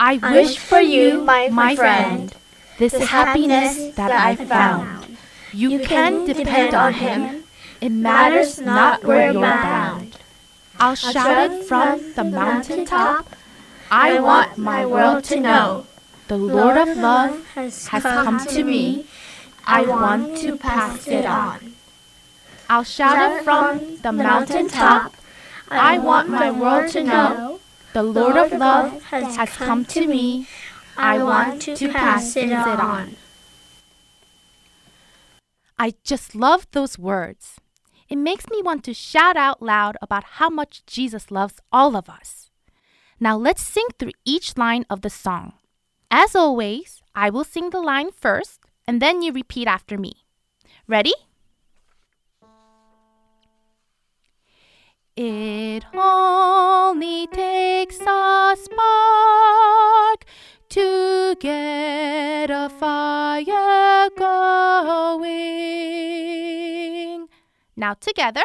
I 0.00 0.16
wish 0.32 0.58
for 0.58 0.80
you, 0.80 1.22
my 1.22 1.76
friend, 1.76 2.34
this 2.78 2.94
happiness 3.08 3.94
that 3.94 4.12
I 4.12 4.36
found. 4.36 5.16
You 5.52 5.80
can 5.80 6.26
depend 6.26 6.74
on 6.74 6.94
Him. 6.94 7.44
It 7.80 7.90
matters 7.90 8.60
not 8.60 9.04
where 9.04 9.32
you're 9.32 9.42
bound. 9.42 10.18
I'll 10.78 10.94
shout 10.94 11.50
it 11.50 11.64
from 11.64 12.12
the 12.14 12.24
mountaintop. 12.24 13.28
I 13.90 14.20
want 14.20 14.58
my 14.58 14.84
world 14.84 15.24
to 15.24 15.40
know 15.40 15.86
the 16.28 16.36
Lord 16.36 16.76
of 16.76 16.96
love 16.96 17.46
has 17.54 17.88
come 17.88 18.44
to 18.46 18.64
me. 18.64 19.06
I 19.64 19.82
want 19.82 20.36
to 20.38 20.56
pass 20.56 21.06
it 21.06 21.24
on. 21.24 21.74
I'll 22.68 22.84
shout 22.84 23.32
it 23.32 23.44
from 23.44 23.98
the 24.02 24.12
mountaintop. 24.12 25.14
I 25.70 25.98
want 25.98 26.28
my 26.28 26.50
world 26.50 26.90
to 26.92 27.02
know 27.02 27.60
the 27.92 28.02
Lord 28.02 28.36
of 28.36 28.52
love 28.52 29.02
has 29.04 29.50
come 29.56 29.84
to 29.86 30.06
me. 30.06 30.46
I 30.96 31.22
want 31.22 31.62
to 31.62 31.88
pass 31.92 32.36
it 32.36 32.52
on. 32.52 33.16
I 35.78 35.94
just 36.04 36.34
love 36.34 36.66
those 36.72 36.98
words. 36.98 37.56
It 38.08 38.16
makes 38.16 38.48
me 38.48 38.62
want 38.62 38.84
to 38.84 38.94
shout 38.94 39.36
out 39.36 39.60
loud 39.60 39.96
about 40.00 40.24
how 40.40 40.48
much 40.48 40.86
Jesus 40.86 41.30
loves 41.30 41.60
all 41.72 41.96
of 41.96 42.08
us. 42.08 42.50
Now 43.18 43.36
let's 43.36 43.62
sing 43.62 43.86
through 43.98 44.12
each 44.24 44.56
line 44.56 44.86
of 44.88 45.02
the 45.02 45.10
song. 45.10 45.54
As 46.10 46.36
always, 46.36 47.02
I 47.14 47.30
will 47.30 47.44
sing 47.44 47.70
the 47.70 47.80
line 47.80 48.12
first, 48.12 48.60
and 48.86 49.02
then 49.02 49.22
you 49.22 49.32
repeat 49.32 49.66
after 49.66 49.98
me. 49.98 50.24
Ready? 50.86 51.14
It 55.16 55.84
only 55.94 57.26
takes 57.28 57.98
a 58.00 58.54
spark 58.54 60.05
to 60.76 61.34
get 61.40 62.50
a 62.50 62.68
fire 62.68 64.10
going. 64.18 65.48
Now 67.74 67.94
together. 67.94 68.44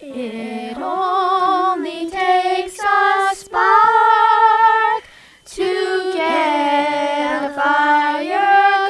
It 0.00 0.76
only 0.78 2.08
takes 2.08 2.78
a 2.78 3.34
spark 3.34 5.02
to 5.46 6.12
get 6.14 7.50
a 7.50 7.52
fire 7.52 8.88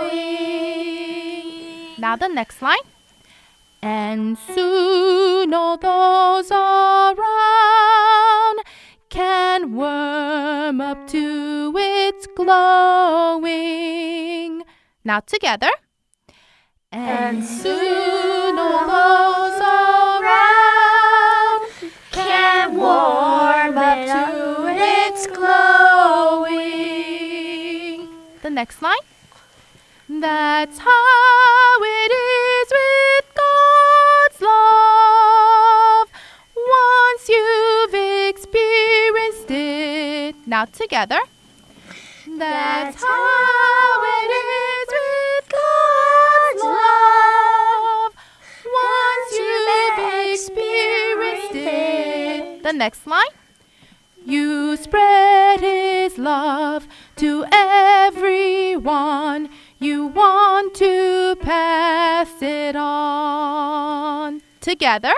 going. 0.00 0.40
Now 1.98 2.16
the 2.16 2.28
next 2.28 2.62
line. 2.62 2.78
And 3.82 4.38
soon 4.38 5.52
all 5.52 5.76
those 5.76 6.50
up 10.86 11.06
to 11.08 11.74
its 11.76 12.28
glowing. 12.36 13.42
Now 15.04 15.18
together. 15.18 15.70
And 16.92 17.44
soon 17.44 18.56
all 18.56 18.86
those 18.86 19.60
around 19.60 21.66
can 22.12 22.76
warm 22.76 23.76
up 23.76 23.98
to 24.14 24.66
its 24.68 25.26
glowing. 25.26 26.54
The 28.42 28.50
next 28.50 28.80
line. 28.80 28.94
That's 30.08 30.78
how 30.78 31.82
it 31.82 32.12
is 32.12 32.72
with 32.78 33.34
God's 33.34 34.40
love. 34.40 34.85
Now 40.48 40.64
together. 40.64 41.18
That's 42.38 43.02
how 43.02 44.02
it 44.02 44.30
is 44.30 44.88
with 44.94 45.48
God's 45.50 46.62
love. 46.62 48.12
Once 48.64 49.32
you've 49.36 49.98
experienced 50.32 51.54
it. 51.56 52.62
The 52.62 52.72
next 52.72 53.08
line. 53.08 53.26
You 54.24 54.76
spread 54.76 55.60
His 55.60 56.16
love 56.16 56.86
to 57.16 57.44
everyone. 57.50 59.48
You 59.80 60.06
want 60.06 60.74
to 60.76 61.36
pass 61.40 62.30
it 62.40 62.76
on. 62.76 64.42
Together. 64.60 65.14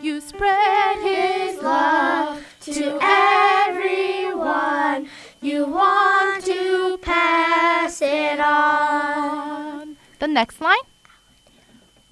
You 0.00 0.20
spread 0.20 0.98
His 1.02 1.62
love 1.62 2.47
to 2.74 2.98
everyone. 3.00 5.08
You 5.40 5.66
want 5.66 6.44
to 6.44 6.98
pass 7.02 8.02
it 8.02 8.40
on. 8.40 9.96
The 10.18 10.26
next 10.28 10.60
line. 10.60 10.76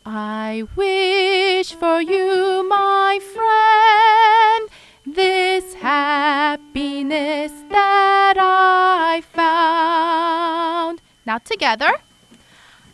I 0.04 0.64
wish 0.76 1.74
for 1.74 2.00
you, 2.00 2.62
my 2.68 3.18
friend, 3.34 4.70
this 5.04 5.74
happiness 5.74 7.52
that 7.70 8.36
I 8.38 9.22
found. 9.32 11.02
Now 11.26 11.38
together. 11.38 11.90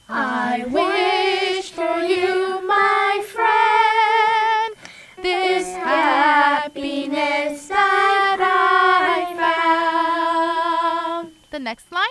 I 0.09 0.64
wish 0.68 1.70
for 1.70 1.98
you, 2.01 2.61
my 2.66 3.22
friend, 3.27 3.91
happiness 5.74 7.68
that 7.68 8.38
I 8.40 9.35
found. 11.20 11.32
The 11.50 11.58
next 11.58 11.90
line. 11.92 12.08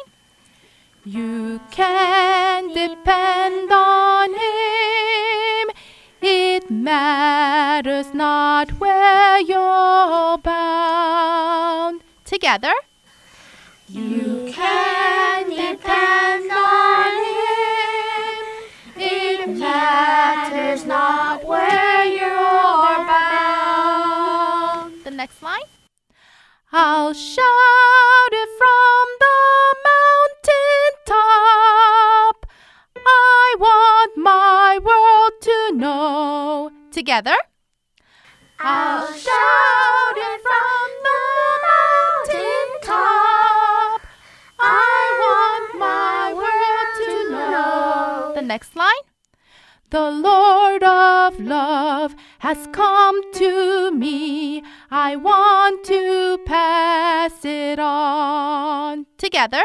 You 1.04 1.60
can 1.72 2.68
depend 2.68 3.72
on 3.72 4.30
Him. 4.34 5.70
It 6.22 6.70
matters 6.70 8.14
not 8.14 8.70
where 8.80 9.40
you're 9.40 10.38
bound. 10.38 12.02
Together. 12.24 12.74
You 13.90 14.52
can 14.54 15.50
depend 15.50 16.52
on 16.52 17.12
Him. 17.26 18.46
It 18.96 19.50
matters 19.58 20.86
not 20.86 21.44
where 21.44 21.71
next. 25.42 25.66
I'll 26.72 27.14
shout 27.14 28.32
it 28.32 28.50
from 28.60 29.06
the 29.20 29.76
mountain 29.90 30.92
top. 31.06 32.46
I 32.96 33.56
want 33.60 34.18
my 34.18 34.80
world 34.82 35.34
to 35.42 35.72
know. 35.76 36.72
Together. 36.92 37.36
I'll 38.60 39.08
shout 39.08 40.18
it 40.18 40.42
from 40.48 40.88
the 41.08 41.22
mountain 41.70 42.70
top. 42.84 44.02
I 44.60 45.02
want 45.24 45.80
my 45.80 46.34
world 46.34 46.90
to 47.00 47.32
know. 47.32 48.32
The 48.36 48.42
next 48.44 48.76
line. 48.76 49.06
The 49.90 50.10
Lord 50.10 50.84
of 50.84 51.38
love 51.42 52.16
has 52.40 52.66
come 52.72 53.22
to 53.34 53.92
me. 53.92 54.64
I 54.94 55.16
want 55.16 55.86
to 55.86 56.38
pass 56.46 57.46
it 57.46 57.80
on. 57.80 59.06
Together. 59.18 59.64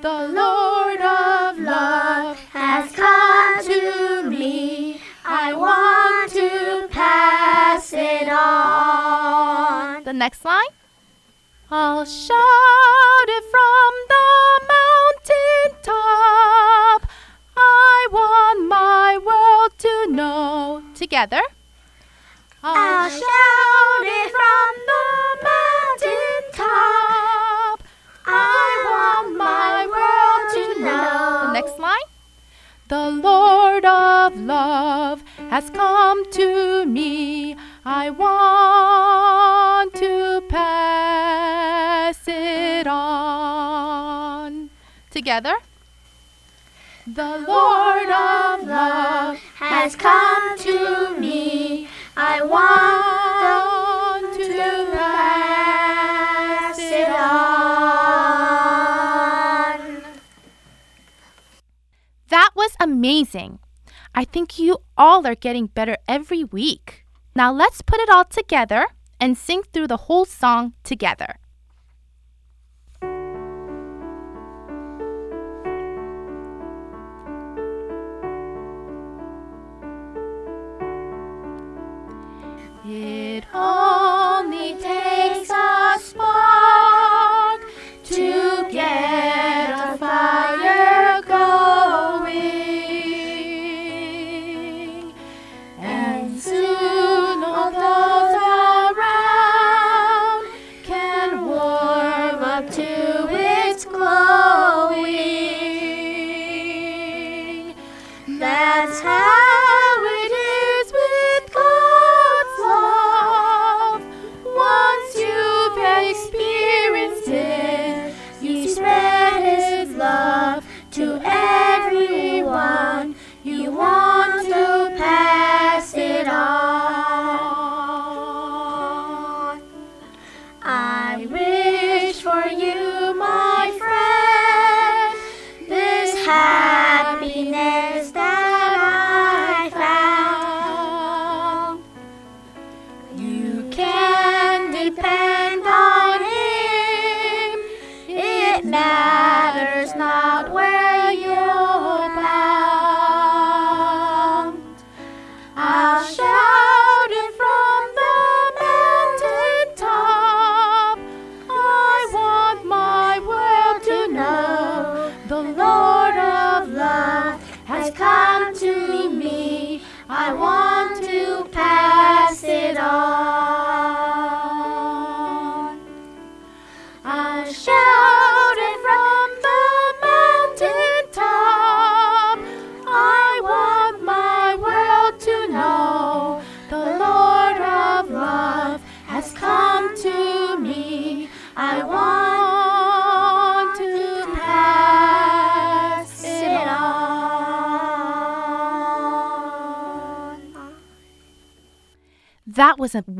The 0.00 0.28
Lord 0.28 1.00
of 1.00 1.58
love 1.58 2.38
has 2.50 2.92
come 2.92 3.64
to 3.64 4.30
me. 4.30 5.00
I 5.24 5.52
want 5.54 6.30
to 6.34 6.86
pass 6.92 7.92
it 7.92 8.28
on. 8.28 10.04
The 10.04 10.12
next 10.12 10.44
line. 10.44 10.66
I'll 11.68 12.04
shout 12.04 13.26
it 13.26 13.44
from 13.50 13.92
the 14.08 14.60
mountain 14.70 15.82
top. 15.82 17.10
I 17.56 18.08
want 18.12 18.68
my 18.68 19.18
world 19.18 19.76
to 19.78 20.12
know. 20.12 20.84
Together. 20.94 21.42
I'll 22.64 23.10
shout 23.10 24.02
it 24.02 24.30
from 24.30 24.70
the 24.86 25.04
mountain 25.42 26.42
top. 26.52 27.82
I 28.24 28.84
want 28.88 29.36
my 29.36 29.86
world 29.86 30.44
to 30.54 30.84
know. 30.84 31.46
The 31.46 31.52
next 31.54 31.76
line. 31.80 32.08
The 32.86 33.10
Lord 33.10 33.84
of 33.84 34.36
love 34.38 35.24
has 35.50 35.70
come 35.70 36.30
to 36.30 36.86
me. 36.86 37.56
I 37.84 38.10
want 38.10 39.94
to 39.94 40.42
pass 40.48 42.28
it 42.28 42.86
on. 42.86 44.70
Together. 45.10 45.56
The 47.04 47.44
Lord 47.48 48.08
of 48.08 48.68
love 48.68 49.36
Has 49.56 49.96
come 49.96 50.31
amazing. 62.82 63.60
I 64.14 64.24
think 64.24 64.58
you 64.58 64.78
all 64.96 65.26
are 65.26 65.34
getting 65.34 65.66
better 65.66 65.96
every 66.08 66.44
week. 66.44 67.06
Now 67.34 67.52
let's 67.52 67.80
put 67.80 68.00
it 68.00 68.10
all 68.10 68.24
together 68.24 68.86
and 69.20 69.38
sing 69.38 69.62
through 69.62 69.86
the 69.86 70.08
whole 70.08 70.24
song 70.24 70.74
together. 70.82 71.36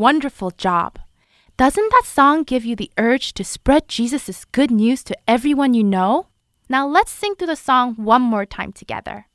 Wonderful 0.02 0.50
job. 0.50 0.98
Doesn't 1.56 1.90
that 1.92 2.02
song 2.04 2.42
give 2.42 2.64
you 2.64 2.74
the 2.74 2.90
urge 2.98 3.34
to 3.34 3.44
spread 3.44 3.86
Jesus' 3.86 4.44
good 4.46 4.72
news 4.72 5.04
to 5.04 5.16
everyone 5.28 5.74
you 5.74 5.84
know? 5.84 6.26
Now 6.68 6.88
let's 6.88 7.12
sing 7.12 7.36
through 7.36 7.54
the 7.54 7.56
song 7.70 7.94
one 7.94 8.22
more 8.22 8.44
time 8.44 8.72
together. 8.72 9.26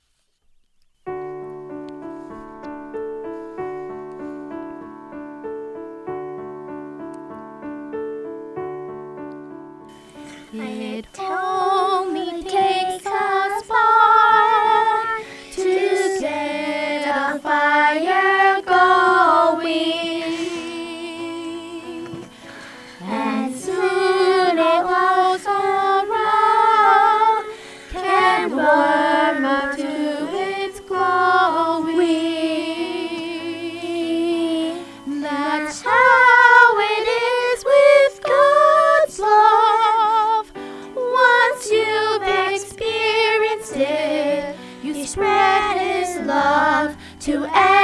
to 47.27 47.43
end. 47.43 47.76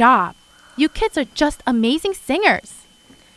Job! 0.00 0.34
You 0.76 0.88
kids 0.88 1.18
are 1.18 1.28
just 1.36 1.62
amazing 1.66 2.14
singers. 2.14 2.86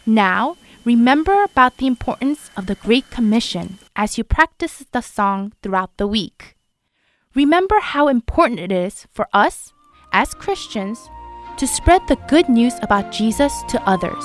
Now, 0.06 0.56
remember 0.86 1.44
about 1.44 1.76
the 1.76 1.88
importance 1.88 2.50
of 2.56 2.68
the 2.68 2.80
Great 2.80 3.12
Commission 3.12 3.80
as 3.98 4.18
you 4.18 4.24
practice 4.24 4.86
the 4.94 5.02
song 5.02 5.52
throughout 5.62 5.92
the 5.98 6.08
week. 6.08 6.56
Remember 7.36 7.82
how 7.82 8.08
important 8.08 8.62
it 8.62 8.72
is 8.72 9.08
for 9.12 9.28
us, 9.34 9.74
as 10.14 10.34
Christians, 10.34 11.10
to 11.58 11.68
spread 11.68 12.08
the 12.08 12.24
good 12.32 12.48
news 12.48 12.76
about 12.82 13.12
Jesus 13.12 13.52
to 13.68 13.84
others. 13.84 14.24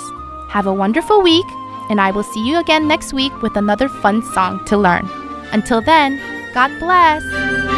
Have 0.51 0.69
a 0.69 0.79
wonderful 0.85 1.21
week, 1.21 1.51
and 1.91 2.01
I 2.01 2.13
will 2.13 2.23
see 2.23 2.47
you 2.47 2.61
again 2.61 2.87
next 2.87 3.13
week 3.13 3.35
with 3.43 3.57
another 3.57 3.89
fun 3.89 4.23
song 4.33 4.65
to 4.67 4.79
learn. 4.79 5.11
Until 5.51 5.81
then, 5.83 6.23
God 6.55 6.71
bless! 6.79 7.78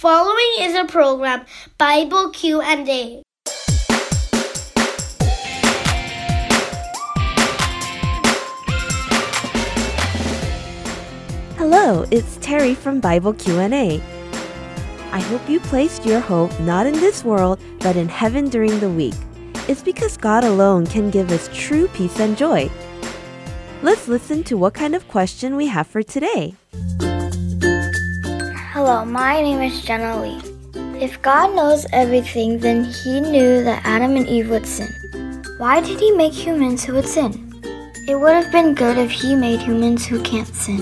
Following 0.00 0.52
is 0.60 0.74
a 0.74 0.86
program, 0.86 1.44
Bible 1.76 2.30
Q&A. 2.30 3.22
Hello, 11.58 12.06
it's 12.10 12.38
Terry 12.40 12.74
from 12.74 13.00
Bible 13.00 13.34
Q&A. 13.34 14.00
I 15.12 15.20
hope 15.20 15.46
you 15.50 15.60
placed 15.60 16.06
your 16.06 16.20
hope 16.20 16.58
not 16.60 16.86
in 16.86 16.94
this 16.94 17.22
world, 17.22 17.60
but 17.80 17.96
in 17.96 18.08
heaven 18.08 18.48
during 18.48 18.80
the 18.80 18.88
week. 18.88 19.12
It's 19.68 19.82
because 19.82 20.16
God 20.16 20.44
alone 20.44 20.86
can 20.86 21.10
give 21.10 21.30
us 21.30 21.50
true 21.52 21.88
peace 21.88 22.18
and 22.20 22.38
joy. 22.38 22.70
Let's 23.82 24.08
listen 24.08 24.44
to 24.44 24.56
what 24.56 24.72
kind 24.72 24.94
of 24.94 25.06
question 25.08 25.56
we 25.56 25.66
have 25.66 25.86
for 25.86 26.02
today. 26.02 26.54
Hello, 28.80 29.04
my 29.04 29.42
name 29.42 29.60
is 29.60 29.82
Jenna 29.82 30.22
Lee. 30.22 30.40
If 30.98 31.20
God 31.20 31.54
knows 31.54 31.84
everything, 31.92 32.60
then 32.60 32.84
He 32.84 33.20
knew 33.20 33.62
that 33.62 33.84
Adam 33.84 34.16
and 34.16 34.26
Eve 34.26 34.48
would 34.48 34.64
sin. 34.64 34.88
Why 35.58 35.82
did 35.82 36.00
He 36.00 36.10
make 36.12 36.32
humans 36.32 36.82
who 36.82 36.94
would 36.94 37.06
sin? 37.06 37.60
It 38.08 38.18
would 38.18 38.32
have 38.32 38.50
been 38.50 38.72
good 38.72 38.96
if 38.96 39.10
He 39.10 39.34
made 39.34 39.60
humans 39.60 40.06
who 40.06 40.22
can't 40.22 40.48
sin. 40.48 40.80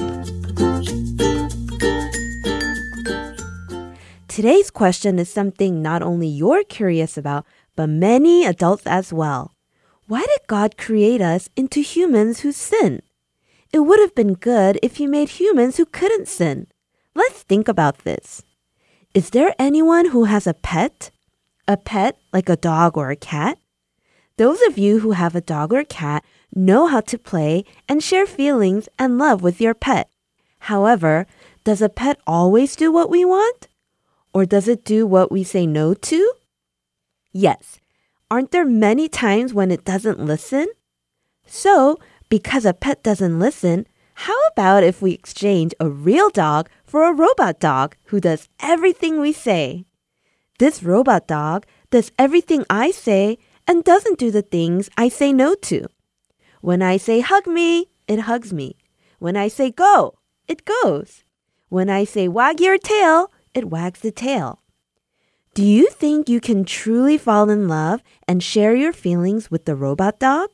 Today's 4.29 4.71
question 4.71 5.19
is 5.19 5.29
something 5.29 5.83
not 5.83 6.01
only 6.01 6.29
you're 6.29 6.63
curious 6.63 7.19
about, 7.19 7.47
but 7.75 7.89
many 7.89 8.45
adults 8.45 8.87
as 8.87 9.13
well. 9.13 9.57
Why 10.07 10.21
did 10.21 10.47
God 10.47 10.79
create 10.79 11.21
us 11.21 11.51
into 11.57 11.81
humans 11.81 12.47
who 12.47 12.53
sin? 12.53 13.03
It 13.73 13.81
would 13.81 13.99
have 13.99 14.15
been 14.15 14.35
good 14.35 14.79
if 14.85 14.99
He 14.99 15.09
made 15.09 15.31
humans 15.41 15.79
who 15.79 15.85
couldn't 15.85 16.29
sin. 16.29 16.69
Let's 17.19 17.43
think 17.43 17.67
about 17.67 18.05
this. 18.05 18.45
Is 19.13 19.31
there 19.31 19.53
anyone 19.59 20.11
who 20.11 20.27
has 20.31 20.47
a 20.47 20.55
pet? 20.55 21.11
A 21.67 21.77
pet 21.77 22.17
like 22.33 22.49
a 22.49 22.55
dog 22.55 22.97
or 22.97 23.11
a 23.11 23.17
cat? 23.17 23.59
Those 24.37 24.63
of 24.63 24.79
you 24.79 25.01
who 25.01 25.11
have 25.11 25.35
a 25.35 25.41
dog 25.41 25.73
or 25.73 25.83
cat 25.83 26.25
know 26.55 26.87
how 26.87 27.01
to 27.01 27.19
play 27.19 27.65
and 27.89 28.05
share 28.05 28.25
feelings 28.25 28.89
and 29.01 29.19
love 29.19 29.43
with 29.43 29.61
your 29.61 29.75
pet. 29.75 30.09
However, 30.71 31.27
does 31.65 31.83
a 31.83 31.89
pet 31.89 32.21
always 32.25 32.77
do 32.77 32.93
what 32.93 33.11
we 33.11 33.25
want? 33.25 33.67
Or 34.33 34.47
does 34.47 34.69
it 34.69 34.85
do 34.85 35.05
what 35.05 35.33
we 35.33 35.43
say 35.43 35.67
no 35.67 35.95
to? 35.95 36.33
Yes. 37.33 37.81
Aren't 38.31 38.53
there 38.53 38.65
many 38.65 39.09
times 39.09 39.53
when 39.53 39.73
it 39.73 39.85
doesn't 39.85 40.21
listen? 40.21 40.69
So, 41.49 41.99
because 42.29 42.65
a 42.65 42.73
pet 42.73 43.03
doesn't 43.03 43.41
listen, 43.41 43.89
how 44.23 44.39
about 44.53 44.85
if 44.85 45.03
we 45.03 45.13
exchange 45.13 45.75
a 45.81 45.89
real 45.89 46.31
dog 46.31 46.69
for 46.89 47.05
a 47.05 47.13
robot 47.13 47.61
dog 47.61 47.95
who 48.05 48.19
does 48.19 48.49
everything 48.61 49.21
we 49.21 49.33
say? 49.33 49.85
This 50.59 50.83
robot 50.83 51.29
dog 51.29 51.67
does 51.91 52.11
everything 52.19 52.65
I 52.71 52.91
say 52.91 53.37
and 53.67 53.85
doesn't 53.85 54.19
do 54.19 54.31
the 54.31 54.43
things 54.43 54.89
I 54.97 55.11
say 55.11 55.33
no 55.33 55.55
to. 55.69 55.87
When 56.63 56.81
I 56.81 56.97
say 56.97 57.21
hug 57.21 57.47
me, 57.47 57.89
it 58.09 58.21
hugs 58.21 58.55
me. 58.55 58.77
When 59.19 59.37
I 59.37 59.49
say 59.49 59.71
go, 59.71 60.19
it 60.49 60.65
goes. 60.65 61.25
When 61.69 61.91
I 61.91 62.05
say 62.05 62.27
wag 62.27 62.59
your 62.59 62.79
tail, 62.79 63.31
it 63.53 63.67
wags 63.67 64.01
the 64.01 64.11
tail. 64.11 64.61
Do 65.53 65.65
you 65.65 65.91
think 65.91 66.29
you 66.29 66.41
can 66.41 66.65
truly 66.65 67.19
fall 67.19 67.51
in 67.51 67.69
love 67.69 68.03
and 68.27 68.43
share 68.43 68.75
your 68.75 68.95
feelings 68.95 69.51
with 69.51 69.67
the 69.67 69.77
robot 69.77 70.19
dog? 70.19 70.49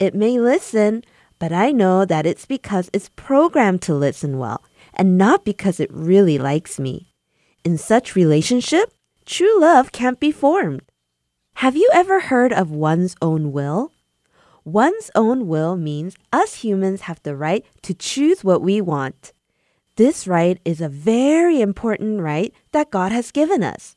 It 0.00 0.14
may 0.14 0.40
listen, 0.40 1.04
but 1.38 1.52
I 1.52 1.70
know 1.70 2.04
that 2.04 2.26
it's 2.26 2.46
because 2.46 2.90
it's 2.92 3.10
programmed 3.14 3.82
to 3.82 3.94
listen 3.94 4.38
well 4.38 4.64
and 4.94 5.18
not 5.18 5.44
because 5.44 5.80
it 5.80 5.92
really 5.92 6.38
likes 6.38 6.78
me. 6.78 7.14
In 7.64 7.76
such 7.76 8.16
relationship, 8.16 8.92
true 9.24 9.60
love 9.60 9.92
can't 9.92 10.20
be 10.20 10.32
formed. 10.32 10.82
Have 11.54 11.76
you 11.76 11.90
ever 11.92 12.20
heard 12.20 12.52
of 12.52 12.70
one's 12.70 13.16
own 13.20 13.52
will? 13.52 13.92
One's 14.64 15.10
own 15.14 15.46
will 15.46 15.76
means 15.76 16.16
us 16.32 16.56
humans 16.56 17.02
have 17.02 17.22
the 17.22 17.36
right 17.36 17.64
to 17.82 17.94
choose 17.94 18.44
what 18.44 18.62
we 18.62 18.80
want. 18.80 19.32
This 19.96 20.26
right 20.26 20.58
is 20.64 20.80
a 20.80 20.88
very 20.88 21.60
important 21.60 22.20
right 22.20 22.54
that 22.72 22.90
God 22.90 23.12
has 23.12 23.30
given 23.30 23.62
us. 23.62 23.96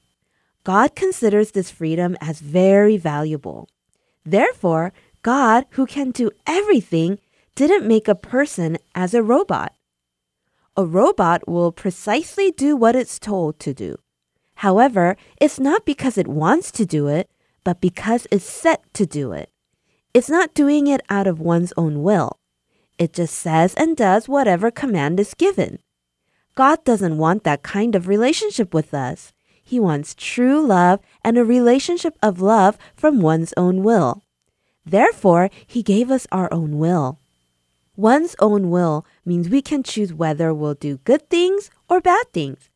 God 0.63 0.95
considers 0.95 1.51
this 1.51 1.69
freedom 1.69 2.17
as 2.21 2.39
very 2.39 2.97
valuable. 2.97 3.69
Therefore, 4.25 4.93
God, 5.21 5.65
who 5.71 5.85
can 5.85 6.11
do 6.11 6.31
everything, 6.47 7.19
didn't 7.55 7.87
make 7.87 8.07
a 8.07 8.15
person 8.15 8.77
as 8.95 9.13
a 9.13 9.23
robot. 9.23 9.73
A 10.75 10.85
robot 10.85 11.47
will 11.47 11.71
precisely 11.71 12.49
do 12.49 12.75
what 12.75 12.95
it's 12.95 13.19
told 13.19 13.59
to 13.59 13.75
do. 13.75 13.95
However, 14.55 15.17
it's 15.39 15.59
not 15.59 15.85
because 15.85 16.17
it 16.17 16.27
wants 16.27 16.71
to 16.71 16.85
do 16.85 17.07
it, 17.07 17.29
but 17.63 17.79
because 17.79 18.25
it's 18.31 18.43
set 18.43 18.81
to 18.95 19.05
do 19.05 19.33
it. 19.33 19.51
It's 20.15 20.29
not 20.29 20.55
doing 20.55 20.87
it 20.87 21.01
out 21.09 21.27
of 21.27 21.39
one's 21.39 21.73
own 21.77 22.01
will. 22.01 22.39
It 22.97 23.13
just 23.13 23.35
says 23.35 23.75
and 23.75 23.95
does 23.95 24.27
whatever 24.27 24.71
command 24.71 25.19
is 25.19 25.35
given. 25.35 25.77
God 26.55 26.83
doesn't 26.83 27.17
want 27.19 27.43
that 27.43 27.61
kind 27.61 27.93
of 27.95 28.07
relationship 28.07 28.73
with 28.73 28.95
us. 28.95 29.31
He 29.63 29.79
wants 29.79 30.15
true 30.15 30.65
love 30.65 30.99
and 31.23 31.37
a 31.37 31.45
relationship 31.45 32.17
of 32.21 32.41
love 32.41 32.77
from 32.95 33.21
one's 33.21 33.53
own 33.57 33.83
will. 33.83 34.23
Therefore, 34.85 35.49
He 35.67 35.83
gave 35.83 36.09
us 36.09 36.27
our 36.31 36.51
own 36.51 36.77
will. 36.77 37.19
One's 37.95 38.35
own 38.39 38.71
will 38.71 39.05
means 39.23 39.49
we 39.49 39.61
can 39.61 39.83
choose 39.83 40.13
whether 40.13 40.53
we'll 40.53 40.73
do 40.73 40.97
good 40.99 41.29
things 41.29 41.69
or 41.87 42.01
bad 42.01 42.31
things. 42.33 42.69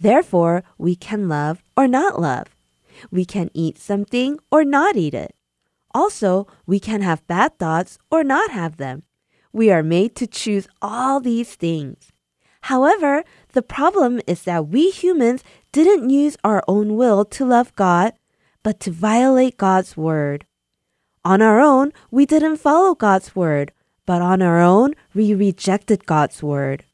Therefore, 0.00 0.64
we 0.78 0.96
can 0.96 1.28
love 1.28 1.62
or 1.76 1.86
not 1.86 2.20
love. 2.20 2.56
We 3.10 3.24
can 3.24 3.50
eat 3.52 3.78
something 3.78 4.38
or 4.50 4.64
not 4.64 4.96
eat 4.96 5.14
it. 5.14 5.34
Also, 5.94 6.46
we 6.66 6.80
can 6.80 7.02
have 7.02 7.26
bad 7.26 7.58
thoughts 7.58 7.98
or 8.10 8.24
not 8.24 8.50
have 8.50 8.78
them. 8.78 9.02
We 9.52 9.70
are 9.70 9.82
made 9.82 10.16
to 10.16 10.26
choose 10.26 10.66
all 10.80 11.20
these 11.20 11.54
things. 11.54 12.10
However, 12.62 13.22
the 13.52 13.62
problem 13.62 14.20
is 14.26 14.42
that 14.44 14.68
we 14.68 14.90
humans 14.90 15.44
didn't 15.70 16.08
use 16.08 16.36
our 16.42 16.62
own 16.66 16.96
will 16.96 17.24
to 17.26 17.44
love 17.44 17.76
God, 17.76 18.14
but 18.62 18.80
to 18.80 18.90
violate 18.90 19.58
God's 19.58 19.96
word. 19.96 20.46
On 21.24 21.42
our 21.42 21.60
own, 21.60 21.92
we 22.10 22.24
didn't 22.24 22.56
follow 22.56 22.94
God's 22.94 23.36
word, 23.36 23.72
but 24.06 24.22
on 24.22 24.42
our 24.42 24.60
own, 24.60 24.94
we 25.14 25.34
rejected 25.34 26.06
God's 26.06 26.42
word. 26.42 26.84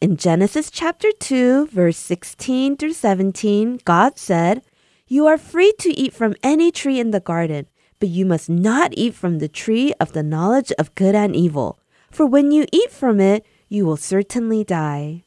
In 0.00 0.16
Genesis 0.16 0.70
chapter 0.70 1.10
2, 1.12 1.66
verse 1.66 1.96
16 1.96 2.76
through 2.76 2.92
17, 2.92 3.80
God 3.84 4.18
said, 4.18 4.62
You 5.06 5.26
are 5.26 5.38
free 5.38 5.72
to 5.78 5.90
eat 5.90 6.12
from 6.12 6.34
any 6.42 6.72
tree 6.72 6.98
in 6.98 7.12
the 7.12 7.20
garden, 7.20 7.68
but 8.00 8.08
you 8.08 8.26
must 8.26 8.50
not 8.50 8.90
eat 8.94 9.14
from 9.14 9.38
the 9.38 9.48
tree 9.48 9.94
of 10.00 10.12
the 10.12 10.24
knowledge 10.24 10.72
of 10.78 10.94
good 10.96 11.14
and 11.14 11.36
evil, 11.36 11.78
for 12.10 12.26
when 12.26 12.50
you 12.50 12.66
eat 12.72 12.90
from 12.90 13.20
it, 13.20 13.46
you 13.68 13.86
will 13.86 13.96
certainly 13.96 14.64
die. 14.64 15.22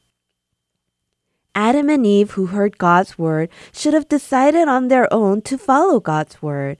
Adam 1.55 1.89
and 1.89 2.05
Eve, 2.05 2.31
who 2.31 2.47
heard 2.47 2.77
God's 2.77 3.17
word, 3.17 3.49
should 3.71 3.93
have 3.93 4.09
decided 4.09 4.67
on 4.67 4.89
their 4.89 5.11
own 5.11 5.41
to 5.43 5.57
follow 5.57 6.01
God's 6.01 6.41
word. 6.41 6.77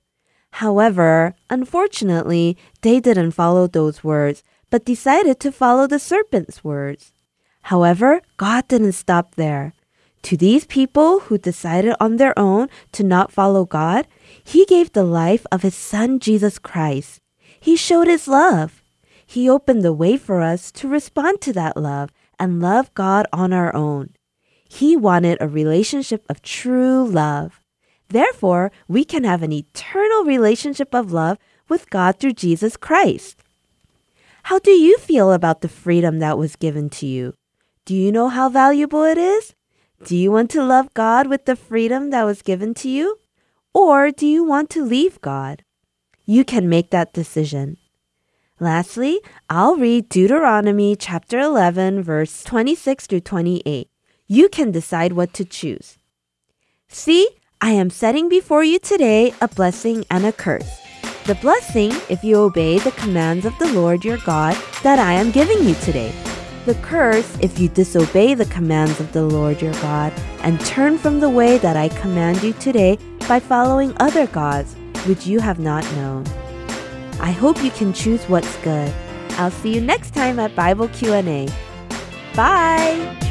However, 0.64 1.34
unfortunately, 1.50 2.56
they 2.80 2.98
didn't 2.98 3.32
follow 3.32 3.66
those 3.66 4.02
words, 4.02 4.42
but 4.70 4.86
decided 4.86 5.38
to 5.40 5.52
follow 5.52 5.86
the 5.86 5.98
serpent's 5.98 6.64
words. 6.64 7.12
However, 7.68 8.22
God 8.38 8.66
didn't 8.66 8.92
stop 8.92 9.34
there. 9.34 9.74
To 10.22 10.34
these 10.34 10.64
people 10.64 11.28
who 11.28 11.36
decided 11.36 11.94
on 12.00 12.16
their 12.16 12.32
own 12.38 12.68
to 12.92 13.04
not 13.04 13.30
follow 13.30 13.66
God, 13.66 14.08
He 14.42 14.64
gave 14.64 14.92
the 14.92 15.04
life 15.04 15.44
of 15.52 15.60
His 15.60 15.74
Son 15.74 16.20
Jesus 16.20 16.58
Christ. 16.58 17.20
He 17.60 17.76
showed 17.76 18.06
His 18.06 18.26
love. 18.26 18.82
He 19.26 19.50
opened 19.50 19.82
the 19.82 19.92
way 19.92 20.16
for 20.16 20.40
us 20.40 20.72
to 20.80 20.88
respond 20.88 21.42
to 21.42 21.52
that 21.52 21.76
love 21.76 22.08
and 22.38 22.62
love 22.62 22.94
God 22.94 23.26
on 23.30 23.52
our 23.52 23.76
own. 23.76 24.14
He 24.70 24.96
wanted 24.96 25.36
a 25.38 25.48
relationship 25.48 26.24
of 26.30 26.40
true 26.40 27.04
love. 27.06 27.60
Therefore, 28.08 28.70
we 28.88 29.04
can 29.04 29.24
have 29.24 29.42
an 29.42 29.52
eternal 29.52 30.24
relationship 30.24 30.94
of 30.94 31.12
love 31.12 31.38
with 31.68 31.90
God 31.90 32.18
through 32.18 32.34
Jesus 32.34 32.76
Christ. 32.76 33.36
How 34.44 34.58
do 34.60 34.70
you 34.70 34.96
feel 34.98 35.32
about 35.32 35.60
the 35.60 35.68
freedom 35.68 36.20
that 36.20 36.38
was 36.38 36.54
given 36.54 36.88
to 36.90 37.06
you? 37.06 37.34
Do 37.84 37.94
you 37.94 38.12
know 38.12 38.28
how 38.28 38.48
valuable 38.48 39.02
it 39.02 39.18
is? 39.18 39.54
Do 40.04 40.16
you 40.16 40.30
want 40.30 40.50
to 40.50 40.62
love 40.62 40.94
God 40.94 41.26
with 41.26 41.46
the 41.46 41.56
freedom 41.56 42.10
that 42.10 42.24
was 42.24 42.42
given 42.42 42.74
to 42.74 42.88
you? 42.88 43.18
Or 43.74 44.10
do 44.10 44.26
you 44.26 44.44
want 44.44 44.70
to 44.70 44.84
leave 44.84 45.20
God? 45.20 45.64
You 46.24 46.44
can 46.44 46.68
make 46.68 46.90
that 46.90 47.12
decision. 47.12 47.76
Lastly, 48.58 49.20
I'll 49.50 49.76
read 49.76 50.08
Deuteronomy 50.08 50.96
chapter 50.96 51.38
11, 51.38 52.02
verse 52.02 52.42
26 52.44 53.06
through 53.06 53.20
28. 53.20 53.90
You 54.26 54.48
can 54.48 54.70
decide 54.70 55.12
what 55.12 55.34
to 55.34 55.44
choose. 55.44 55.98
See, 56.88 57.28
I 57.60 57.70
am 57.70 57.88
setting 57.88 58.28
before 58.28 58.64
you 58.64 58.78
today 58.78 59.32
a 59.40 59.48
blessing 59.48 60.04
and 60.10 60.26
a 60.26 60.32
curse. 60.32 60.78
The 61.24 61.36
blessing, 61.36 61.90
if 62.10 62.22
you 62.22 62.36
obey 62.36 62.78
the 62.78 62.90
commands 62.92 63.46
of 63.46 63.58
the 63.58 63.72
Lord 63.72 64.04
your 64.04 64.18
God 64.18 64.56
that 64.82 64.98
I 64.98 65.14
am 65.14 65.30
giving 65.30 65.66
you 65.66 65.74
today. 65.76 66.12
The 66.66 66.74
curse, 66.76 67.36
if 67.40 67.58
you 67.58 67.68
disobey 67.68 68.34
the 68.34 68.44
commands 68.46 69.00
of 69.00 69.10
the 69.12 69.22
Lord 69.22 69.62
your 69.62 69.72
God 69.74 70.12
and 70.40 70.60
turn 70.66 70.98
from 70.98 71.18
the 71.18 71.30
way 71.30 71.56
that 71.58 71.76
I 71.76 71.88
command 71.88 72.42
you 72.42 72.52
today 72.54 72.98
by 73.26 73.40
following 73.40 73.94
other 74.00 74.26
gods, 74.26 74.74
which 75.06 75.26
you 75.26 75.40
have 75.40 75.58
not 75.58 75.84
known. 75.92 76.26
I 77.20 77.30
hope 77.30 77.64
you 77.64 77.70
can 77.70 77.94
choose 77.94 78.22
what's 78.24 78.56
good. 78.58 78.92
I'll 79.38 79.50
see 79.50 79.74
you 79.74 79.80
next 79.80 80.12
time 80.12 80.38
at 80.38 80.54
Bible 80.54 80.88
Q&A. 80.88 81.48
Bye! 82.34 83.25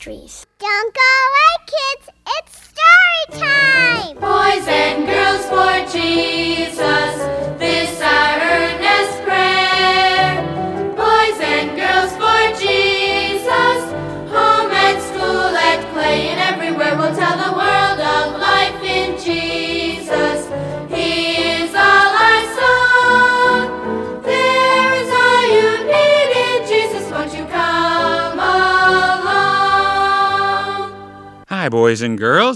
CBH 0.00 0.59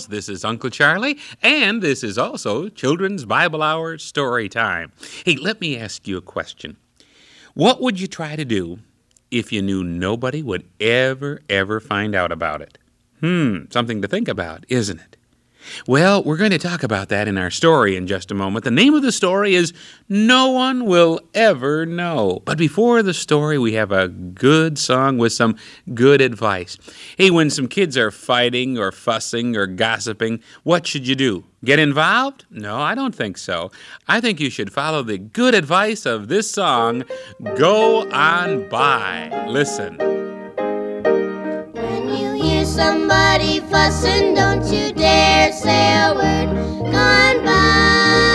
girls. 0.05 0.09
This 0.09 0.29
is 0.29 0.45
Uncle 0.45 0.71
Charlie, 0.71 1.19
and 1.43 1.83
this 1.83 2.03
is 2.03 2.19
also 2.19 2.69
Children's 2.69 3.25
Bible 3.25 3.63
Hour 3.63 3.99
Story 3.99 4.49
Time. 4.49 4.93
Hey, 5.25 5.37
let 5.37 5.61
me 5.61 5.77
ask 5.77 6.07
you 6.07 6.17
a 6.17 6.23
question. 6.23 6.77
What 7.55 7.81
would 7.81 8.01
you 8.01 8.07
try 8.07 8.37
to 8.37 8.45
do 8.45 8.81
if 9.31 9.53
you 9.53 9.63
knew 9.63 9.85
nobody 9.85 10.43
would 10.43 10.65
ever, 10.81 11.41
ever 11.49 11.81
find 11.81 12.15
out 12.15 12.33
about 12.33 12.63
it? 12.63 12.79
Hmm, 13.21 13.65
something 13.71 14.03
to 14.03 14.09
think 14.09 14.29
about, 14.29 14.65
isn't 14.69 15.01
it? 15.01 15.17
Well, 15.87 16.23
we're 16.23 16.37
going 16.37 16.51
to 16.51 16.59
talk 16.59 16.83
about 16.83 17.09
that 17.09 17.29
in 17.29 17.39
our 17.39 17.51
story 17.51 17.97
in 17.97 18.07
just 18.07 18.31
a 18.31 18.35
moment. 18.35 18.65
The 18.65 18.71
name 18.71 18.95
of 18.95 19.03
the 19.03 19.13
story 19.13 19.55
is 19.55 19.73
No 20.09 20.51
One 20.51 20.87
Will 20.87 21.21
Ever 21.35 21.87
Know. 21.87 22.43
But 22.45 22.59
before 22.59 23.03
the 23.03 23.15
story, 23.15 23.59
we 23.59 23.75
have 23.75 23.93
a 23.93 24.09
good 24.09 24.79
song 24.79 25.19
with 25.19 25.33
some 25.33 25.57
good 25.93 26.21
advice. 26.21 26.79
Hey, 27.17 27.31
when 27.31 27.51
some 27.51 27.69
kids 27.69 27.97
are 27.97 28.11
fighting 28.11 28.79
or 28.79 28.93
fussing 28.93 29.57
or 29.57 29.67
gossiping, 29.67 30.41
what 30.63 30.87
should 30.87 31.07
you 31.07 31.15
do? 31.15 31.45
Get 31.65 31.79
involved? 31.79 32.45
No, 32.51 32.79
I 32.79 32.95
don't 32.95 33.15
think 33.15 33.39
so. 33.39 33.71
I 34.07 34.21
think 34.21 34.39
you 34.39 34.51
should 34.51 34.73
follow 34.73 35.03
the 35.03 35.19
good 35.19 35.55
advice 35.55 36.05
of 36.05 36.29
this 36.29 36.51
song, 36.51 37.05
Go 37.57 38.11
On 38.11 38.69
By. 38.69 39.47
Listen. 39.49 40.14
Somebody 42.75 43.61
fussing, 43.61 44.35
don't 44.35 44.65
you 44.65 44.93
dare 44.93 45.53
say 45.53 45.95
a 45.95 46.13
word. 46.13 46.49
Go 46.91 46.99
on 46.99 47.45
by, 47.45 48.34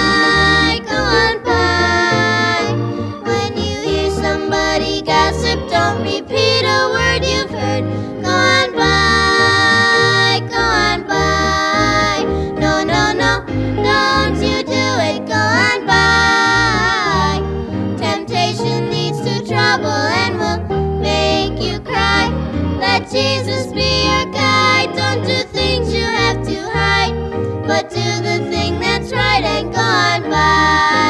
Jesus 23.12 23.74
be 23.74 24.04
your 24.06 24.32
guide. 24.32 24.94
Don't 24.96 25.26
do 25.26 25.38
things 25.50 25.92
you 25.92 26.04
have 26.04 26.46
to 26.46 26.62
hide, 26.70 27.66
but 27.66 27.90
do 27.90 27.96
the 27.98 28.48
thing 28.52 28.80
that's 28.80 29.12
right 29.12 29.44
and 29.44 29.74
go 29.74 29.80
on 29.80 30.30
by. 30.30 31.09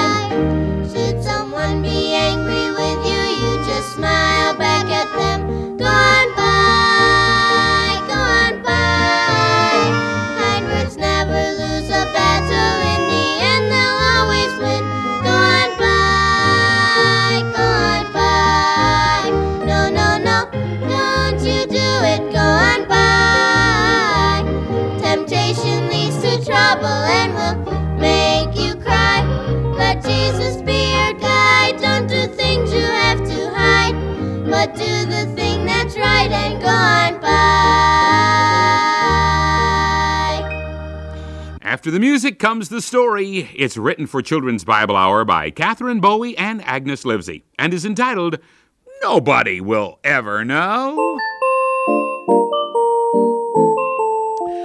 After 41.79 41.91
the 41.91 41.99
music 42.01 42.39
comes 42.39 42.67
the 42.67 42.81
story. 42.81 43.49
It's 43.55 43.77
written 43.77 44.05
for 44.05 44.21
Children's 44.21 44.65
Bible 44.65 44.97
Hour 44.97 45.23
by 45.23 45.49
Catherine 45.49 46.01
Bowie 46.01 46.37
and 46.37 46.61
Agnes 46.65 47.05
Livesey 47.05 47.45
and 47.57 47.73
is 47.73 47.85
entitled 47.85 48.37
Nobody 49.01 49.61
Will 49.61 49.97
Ever 50.03 50.43
Know. 50.43 51.17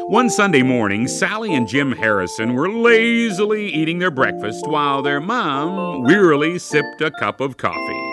One 0.09 0.29
Sunday 0.29 0.65
morning, 0.65 1.07
Sally 1.07 1.55
and 1.55 1.69
Jim 1.69 1.93
Harrison 1.93 2.55
were 2.55 2.69
lazily 2.69 3.69
eating 3.69 4.01
their 4.01 4.11
breakfast 4.11 4.67
while 4.67 5.01
their 5.01 5.21
mom 5.21 6.03
wearily 6.03 6.59
sipped 6.59 7.01
a 7.01 7.13
cup 7.13 7.41
of 7.41 7.57
coffee. 7.57 8.11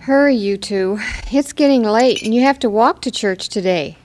Hurry, 0.00 0.34
you 0.34 0.56
two. 0.56 0.98
It's 1.30 1.52
getting 1.52 1.84
late 1.84 2.22
and 2.24 2.34
you 2.34 2.42
have 2.42 2.58
to 2.58 2.68
walk 2.68 3.02
to 3.02 3.12
church 3.12 3.48
today. 3.48 3.98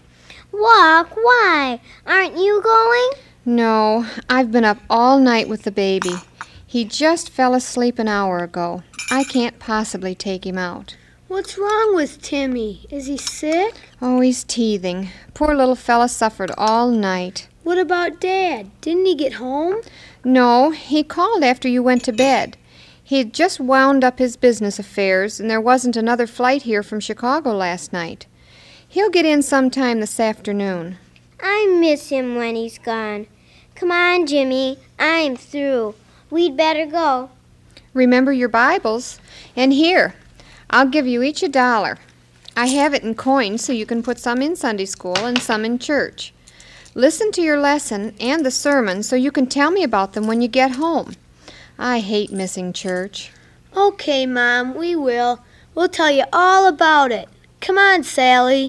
Walk? 0.52 1.16
Why? 1.16 1.82
Aren't 2.06 2.38
you 2.38 2.62
going? 2.62 3.10
No, 3.46 4.06
I've 4.30 4.52
been 4.52 4.64
up 4.64 4.78
all 4.88 5.18
night 5.20 5.50
with 5.50 5.64
the 5.64 5.72
baby. 5.72 6.14
He 6.68 6.86
just 6.86 7.32
fell 7.32 7.56
asleep 7.56 7.98
an 7.98 8.08
hour 8.08 8.44
ago. 8.44 8.84
I 9.10 9.24
can't 9.24 9.58
possibly 9.58 10.14
take 10.14 10.46
him 10.46 10.60
out. 10.60 10.96
What's 11.28 11.58
wrong 11.58 11.96
with 11.96 12.22
Timmy? 12.22 12.86
Is 12.92 13.08
he 13.08 13.18
sick? 13.18 13.74
Oh, 14.00 14.22
he's 14.22 14.44
teething. 14.44 15.10
Poor 15.34 15.56
little 15.56 15.76
fella 15.76 16.08
suffered 16.08 16.52
all 16.56 16.92
night. 16.92 17.48
What 17.64 17.80
about 17.80 18.22
Dad? 18.22 18.70
Didn't 18.80 19.06
he 19.06 19.16
get 19.16 19.34
home? 19.34 19.82
No, 20.24 20.70
he 20.70 21.04
called 21.04 21.44
after 21.44 21.68
you 21.68 21.82
went 21.82 22.04
to 22.04 22.14
bed. 22.14 22.58
He 23.04 23.18
had 23.18 23.34
just 23.34 23.60
wound 23.60 24.04
up 24.04 24.20
his 24.20 24.38
business 24.38 24.78
affairs, 24.78 25.40
and 25.40 25.50
there 25.50 25.60
wasn't 25.60 25.98
another 25.98 26.28
flight 26.28 26.62
here 26.62 26.84
from 26.84 27.00
Chicago 27.00 27.56
last 27.56 27.92
night. 27.92 28.28
He'll 28.88 29.10
get 29.10 29.26
in 29.26 29.42
sometime 29.42 30.00
this 30.00 30.20
afternoon. 30.20 30.98
I 31.42 31.68
miss 31.80 32.10
him 32.10 32.36
when 32.36 32.56
he's 32.56 32.78
gone. 32.78 33.28
Come 33.76 33.92
on, 33.92 34.28
Jimmy. 34.28 34.78
I'm 35.00 35.36
through. 35.36 35.96
We'd 36.30 36.56
better 36.56 36.86
go. 36.86 37.30
Remember 37.94 38.32
your 38.32 38.50
Bibles. 38.50 39.20
And 39.56 39.74
here, 39.74 40.16
I'll 40.70 40.88
give 40.88 41.08
you 41.08 41.24
each 41.24 41.44
a 41.44 41.50
dollar. 41.50 41.98
I 42.56 42.68
have 42.68 42.94
it 42.94 43.04
in 43.04 43.16
coins 43.16 43.64
so 43.64 43.74
you 43.74 43.86
can 43.86 44.04
put 44.04 44.20
some 44.20 44.42
in 44.42 44.56
Sunday 44.56 44.86
school 44.86 45.18
and 45.18 45.42
some 45.42 45.66
in 45.66 45.80
church. 45.80 46.34
Listen 46.94 47.32
to 47.32 47.42
your 47.42 47.60
lesson 47.60 48.14
and 48.20 48.46
the 48.46 48.52
sermon 48.52 49.02
so 49.02 49.16
you 49.16 49.32
can 49.32 49.48
tell 49.48 49.72
me 49.72 49.84
about 49.84 50.14
them 50.14 50.28
when 50.28 50.42
you 50.42 50.48
get 50.48 50.76
home. 50.76 51.14
I 51.80 52.00
hate 52.00 52.32
missing 52.32 52.74
church. 52.74 53.32
Okay, 53.76 54.26
Mom, 54.26 54.76
we 54.76 54.96
will. 54.96 55.40
We'll 55.74 55.90
tell 55.90 56.12
you 56.12 56.26
all 56.34 56.68
about 56.68 57.12
it. 57.12 57.30
Come 57.62 57.78
on, 57.78 58.04
Sally. 58.04 58.68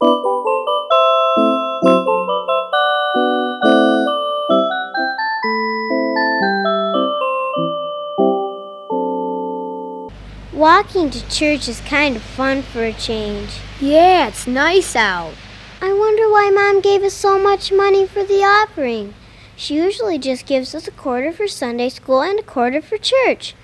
Walking 10.63 11.11
to 11.11 11.29
church 11.29 11.69
is 11.69 11.81
kind 11.81 12.15
of 12.15 12.23
fun 12.23 12.63
for 12.63 12.85
a 12.85 12.93
change. 12.93 13.51
Yeah, 13.81 14.29
it's 14.29 14.47
nice 14.47 14.95
out. 14.95 15.35
I 15.81 15.93
wonder 15.93 16.31
why 16.31 16.51
Mom 16.55 16.81
gave 16.81 17.03
us 17.03 17.15
so 17.15 17.37
much 17.37 17.73
money 17.73 18.07
for 18.07 18.23
the 18.23 18.45
offering. 18.45 19.15
She 19.57 19.75
usually 19.75 20.21
just 20.21 20.47
gives 20.47 20.73
us 20.73 20.87
a 20.87 20.93
quarter 20.93 21.33
for 21.33 21.49
Sunday 21.49 21.89
school 21.89 22.23
and 22.23 22.39
a 22.39 22.45
quarter 22.45 22.81
for 22.81 22.97
church. 22.97 23.57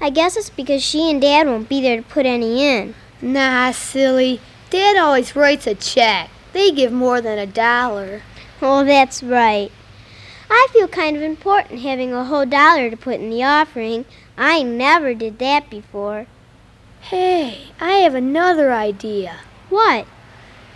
I 0.00 0.10
guess 0.10 0.36
it's 0.36 0.48
because 0.48 0.84
she 0.84 1.10
and 1.10 1.20
Dad 1.20 1.48
won't 1.48 1.68
be 1.68 1.80
there 1.80 1.96
to 1.96 2.02
put 2.04 2.26
any 2.26 2.64
in. 2.64 2.94
Nah, 3.20 3.72
silly. 3.72 4.40
Dad 4.70 4.96
always 4.96 5.34
writes 5.34 5.66
a 5.66 5.74
check. 5.74 6.30
They 6.52 6.70
give 6.70 6.92
more 6.92 7.20
than 7.20 7.40
a 7.40 7.46
dollar. 7.46 8.22
Oh, 8.62 8.84
that's 8.84 9.20
right. 9.20 9.72
I 10.48 10.68
feel 10.72 10.86
kind 10.86 11.16
of 11.16 11.24
important 11.24 11.80
having 11.80 12.12
a 12.12 12.22
whole 12.22 12.46
dollar 12.46 12.88
to 12.88 12.96
put 12.96 13.18
in 13.18 13.30
the 13.30 13.42
offering. 13.42 14.04
I 14.38 14.62
never 14.62 15.12
did 15.12 15.40
that 15.40 15.68
before. 15.68 16.28
Hey, 17.10 17.68
I 17.80 17.98
have 17.98 18.16
another 18.16 18.72
idea. 18.72 19.38
What? 19.68 20.08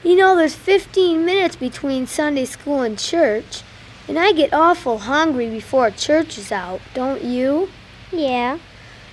You 0.04 0.14
know, 0.14 0.36
there's 0.36 0.54
15 0.54 1.24
minutes 1.24 1.56
between 1.56 2.06
Sunday 2.06 2.44
school 2.44 2.82
and 2.82 2.96
church, 2.96 3.62
and 4.06 4.16
I 4.16 4.30
get 4.30 4.54
awful 4.54 4.98
hungry 4.98 5.50
before 5.50 5.90
church 5.90 6.38
is 6.38 6.52
out, 6.52 6.82
don't 6.94 7.24
you? 7.24 7.68
Yeah. 8.12 8.60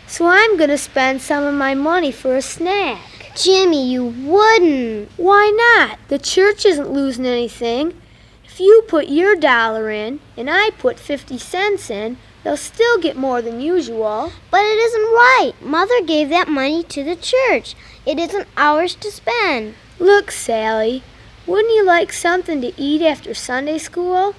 So 0.06 0.28
I'm 0.28 0.58
going 0.58 0.70
to 0.70 0.78
spend 0.78 1.24
some 1.24 1.44
of 1.44 1.56
my 1.56 1.74
money 1.74 2.12
for 2.12 2.36
a 2.36 2.42
snack. 2.44 3.32
Jimmy, 3.36 3.90
you 3.92 4.06
wouldn't. 4.06 5.10
Why 5.18 5.50
not? 5.80 5.98
The 6.10 6.20
church 6.20 6.68
isn't 6.68 6.92
losing 6.92 7.26
anything. 7.26 8.00
If 8.46 8.60
you 8.60 8.84
put 8.88 9.10
your 9.10 9.36
dollar 9.36 9.90
in 9.90 10.20
and 10.38 10.52
I 10.52 10.70
put 10.78 11.00
50 11.00 11.40
cents 11.40 11.90
in, 11.90 12.20
they'll 12.48 12.56
still 12.56 12.98
get 12.98 13.18
more 13.18 13.42
than 13.42 13.60
usual. 13.60 14.32
But 14.50 14.62
it 14.62 14.78
isn't 14.78 15.02
right. 15.02 15.52
Mother 15.60 16.02
gave 16.02 16.30
that 16.30 16.48
money 16.48 16.82
to 16.82 17.04
the 17.04 17.18
church. 17.18 17.76
It 18.06 18.18
isn't 18.18 18.48
ours 18.56 18.96
to 18.96 19.12
spend. 19.12 19.76
Look, 20.00 20.32
Sally, 20.32 21.04
wouldn't 21.46 21.76
you 21.76 21.84
like 21.84 22.14
something 22.14 22.62
to 22.62 22.72
eat 22.82 23.02
after 23.02 23.34
Sunday 23.34 23.78
school? 23.78 24.34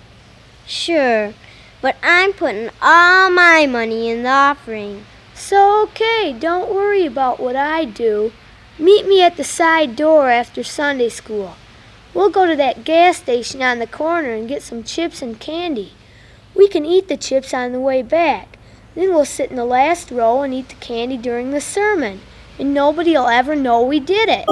Sure, 0.67 1.35
but 1.83 1.97
I'm 2.03 2.33
putting 2.33 2.71
all 2.81 3.29
my 3.29 3.67
money 3.67 4.09
in 4.09 4.23
the 4.23 4.31
offering. 4.31 5.05
So, 5.35 5.83
okay, 5.83 6.33
don't 6.33 6.75
worry 6.75 7.05
about 7.05 7.39
what 7.39 7.57
I 7.57 7.85
do. 7.85 8.33
Meet 8.79 9.07
me 9.07 9.21
at 9.21 9.37
the 9.37 9.45
side 9.45 9.97
door 9.97 10.31
after 10.31 10.65
Sunday 10.65 11.11
school. 11.11 11.57
We'll 12.15 12.31
go 12.31 12.47
to 12.47 12.57
that 12.57 12.85
gas 12.85 13.19
station 13.19 13.61
on 13.61 13.81
the 13.81 13.87
corner 13.87 14.31
and 14.31 14.49
get 14.49 14.63
some 14.63 14.83
chips 14.83 15.21
and 15.21 15.39
candy. 15.39 15.93
We 16.59 16.67
can 16.67 16.85
eat 16.85 17.07
the 17.07 17.17
chips 17.17 17.55
on 17.55 17.71
the 17.71 17.79
way 17.81 18.03
back. 18.03 18.59
Then 18.97 19.11
we'll 19.11 19.25
sit 19.25 19.49
in 19.49 19.55
the 19.55 19.65
last 19.65 20.11
row 20.11 20.43
and 20.43 20.53
eat 20.53 20.69
the 20.69 20.75
candy 20.75 21.17
during 21.17 21.53
the 21.53 21.61
sermon, 21.61 22.21
and 22.59 22.75
nobody'll 22.75 23.29
ever 23.29 23.55
know 23.55 23.81
we 23.81 24.01
did 24.01 24.29
it. 24.29 24.45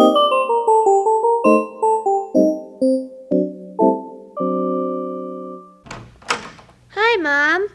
Hi, 6.91 7.17
Mom. 7.17 7.71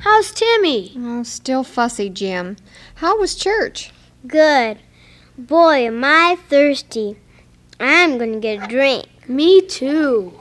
How's 0.00 0.32
Timmy? 0.32 0.92
Oh, 0.98 1.22
still 1.22 1.64
fussy, 1.64 2.10
Jim. 2.10 2.56
How 2.96 3.18
was 3.18 3.34
church? 3.34 3.90
Good. 4.26 4.80
Boy, 5.38 5.86
am 5.86 6.04
I 6.04 6.36
thirsty. 6.50 7.16
I'm 7.80 8.18
going 8.18 8.34
to 8.34 8.38
get 8.38 8.64
a 8.64 8.66
drink. 8.66 9.06
Me 9.26 9.62
too. 9.62 10.38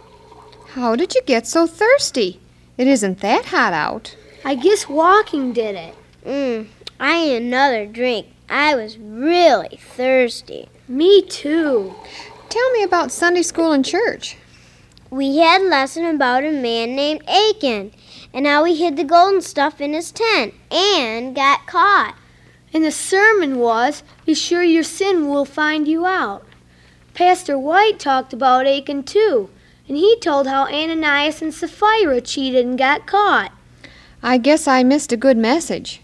How 0.71 0.97
did 0.97 1.15
you 1.15 1.21
get 1.25 1.47
so 1.47 1.65
thirsty? 1.65 2.41
It 2.79 2.87
isn't 2.87 3.19
that 3.19 3.47
hot 3.47 3.73
out. 3.73 4.15
I 4.45 4.55
guess 4.55 4.87
walking 4.87 5.51
did 5.51 5.75
it. 5.75 5.95
Mm, 6.25 6.67
I 6.97 7.25
need 7.25 7.35
another 7.35 7.85
drink. 7.85 8.27
I 8.49 8.73
was 8.73 8.97
really 8.97 9.77
thirsty. 9.81 10.69
Me 10.87 11.21
too. 11.21 11.93
Tell 12.47 12.71
me 12.71 12.81
about 12.83 13.11
Sunday 13.11 13.41
school 13.41 13.73
and 13.73 13.83
church. 13.83 14.37
We 15.09 15.39
had 15.39 15.61
a 15.61 15.65
lesson 15.65 16.05
about 16.05 16.45
a 16.45 16.51
man 16.51 16.95
named 16.95 17.21
Achan 17.27 17.91
and 18.33 18.47
how 18.47 18.63
he 18.63 18.77
hid 18.77 18.95
the 18.95 19.03
golden 19.03 19.41
stuff 19.41 19.81
in 19.81 19.91
his 19.91 20.13
tent 20.13 20.53
and 20.71 21.35
got 21.35 21.67
caught. 21.67 22.15
And 22.73 22.85
the 22.85 22.91
sermon 22.91 23.59
was, 23.59 24.03
Be 24.25 24.33
sure 24.33 24.63
your 24.63 24.83
sin 24.83 25.27
will 25.27 25.43
find 25.43 25.85
you 25.85 26.05
out. 26.05 26.45
Pastor 27.13 27.59
White 27.59 27.99
talked 27.99 28.31
about 28.31 28.67
Achan 28.67 29.03
too, 29.03 29.49
and 29.89 29.97
he 29.97 30.17
told 30.19 30.47
how 30.47 30.67
Ananias 30.67 31.41
and 31.41 31.53
Sapphira 31.53 32.21
cheated 32.21 32.65
and 32.65 32.77
got 32.77 33.07
caught. 33.07 33.51
I 34.21 34.37
guess 34.37 34.67
I 34.67 34.83
missed 34.83 35.11
a 35.11 35.17
good 35.17 35.35
message. 35.37 36.01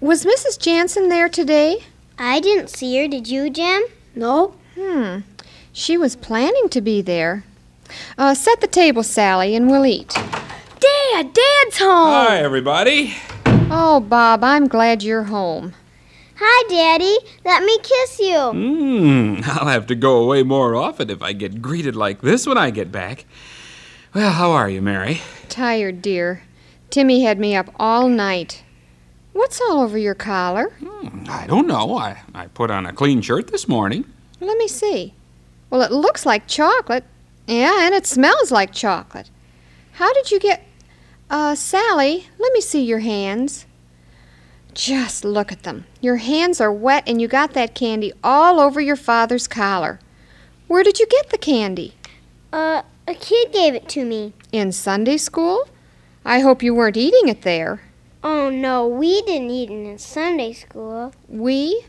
Was 0.00 0.24
Mrs. 0.24 0.58
Jansen 0.58 1.10
there 1.10 1.28
today? 1.28 1.84
I 2.18 2.40
didn't 2.40 2.70
see 2.70 2.96
her. 2.98 3.06
Did 3.06 3.28
you, 3.28 3.50
Jim? 3.50 3.82
No. 4.14 4.54
Hmm. 4.74 5.18
She 5.72 5.98
was 5.98 6.16
planning 6.16 6.68
to 6.70 6.80
be 6.80 7.02
there. 7.02 7.44
Uh, 8.16 8.34
set 8.34 8.60
the 8.60 8.66
table, 8.66 9.02
Sally, 9.02 9.54
and 9.54 9.70
we'll 9.70 9.86
eat. 9.86 10.08
Dad! 10.08 11.34
Dad's 11.34 11.78
home! 11.78 12.12
Hi, 12.12 12.38
everybody. 12.38 13.14
Oh, 13.70 14.00
Bob, 14.00 14.42
I'm 14.42 14.68
glad 14.68 15.02
you're 15.02 15.24
home. 15.24 15.74
Hi, 16.40 16.68
Daddy. 16.68 17.18
Let 17.44 17.64
me 17.64 17.78
kiss 17.78 18.20
you. 18.20 18.36
Mmm, 18.36 19.44
I'll 19.48 19.66
have 19.66 19.86
to 19.88 19.96
go 19.96 20.18
away 20.22 20.44
more 20.44 20.76
often 20.76 21.10
if 21.10 21.20
I 21.20 21.32
get 21.32 21.60
greeted 21.60 21.96
like 21.96 22.20
this 22.20 22.46
when 22.46 22.56
I 22.56 22.70
get 22.70 22.92
back. 22.92 23.24
Well, 24.14 24.30
how 24.32 24.52
are 24.52 24.70
you, 24.70 24.80
Mary? 24.80 25.20
Tired, 25.48 26.00
dear. 26.00 26.42
Timmy 26.90 27.22
had 27.24 27.40
me 27.40 27.56
up 27.56 27.74
all 27.78 28.08
night. 28.08 28.62
What's 29.32 29.60
all 29.60 29.80
over 29.80 29.98
your 29.98 30.14
collar? 30.14 30.70
Hmm, 30.78 31.24
I 31.28 31.46
don't 31.48 31.66
know. 31.66 31.96
I, 31.96 32.22
I 32.34 32.46
put 32.46 32.70
on 32.70 32.86
a 32.86 32.92
clean 32.92 33.20
shirt 33.20 33.48
this 33.48 33.66
morning. 33.66 34.04
Let 34.40 34.58
me 34.58 34.68
see. 34.68 35.14
Well, 35.70 35.82
it 35.82 35.90
looks 35.90 36.24
like 36.24 36.46
chocolate. 36.46 37.04
Yeah, 37.48 37.84
and 37.86 37.94
it 37.94 38.06
smells 38.06 38.52
like 38.52 38.72
chocolate. 38.72 39.30
How 39.92 40.12
did 40.12 40.30
you 40.30 40.38
get. 40.38 40.64
Uh, 41.28 41.56
Sally, 41.56 42.28
let 42.38 42.52
me 42.52 42.60
see 42.60 42.84
your 42.84 43.00
hands. 43.00 43.66
Just 44.78 45.24
look 45.24 45.50
at 45.50 45.64
them. 45.64 45.86
Your 46.00 46.18
hands 46.18 46.60
are 46.60 46.72
wet 46.72 47.02
and 47.04 47.20
you 47.20 47.26
got 47.26 47.52
that 47.54 47.74
candy 47.74 48.12
all 48.22 48.60
over 48.60 48.80
your 48.80 48.94
father's 48.94 49.48
collar. 49.48 49.98
Where 50.68 50.84
did 50.84 51.00
you 51.00 51.06
get 51.08 51.30
the 51.30 51.36
candy? 51.36 51.94
Uh, 52.52 52.82
a 53.08 53.14
kid 53.14 53.52
gave 53.52 53.74
it 53.74 53.88
to 53.88 54.04
me. 54.04 54.34
In 54.52 54.70
Sunday 54.70 55.16
school? 55.16 55.68
I 56.24 56.38
hope 56.38 56.62
you 56.62 56.76
weren't 56.76 56.96
eating 56.96 57.26
it 57.26 57.42
there. 57.42 57.80
Oh, 58.22 58.50
no, 58.50 58.86
we 58.86 59.20
didn't 59.22 59.50
eat 59.50 59.68
it 59.68 59.72
in 59.72 59.98
Sunday 59.98 60.52
school. 60.52 61.12
We? 61.26 61.84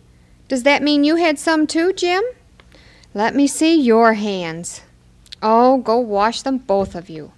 Does 0.48 0.64
that 0.64 0.82
mean 0.82 1.04
you 1.04 1.18
had 1.18 1.38
some 1.38 1.68
too, 1.68 1.94
Jim? 1.94 2.24
Let 3.14 3.36
me 3.36 3.46
see 3.46 3.80
your 3.80 4.16
hands. 4.16 4.82
Oh, 5.44 5.78
go 5.78 6.00
wash 6.00 6.42
them, 6.42 6.58
both 6.58 6.96
of 6.96 7.08
you. 7.08 7.34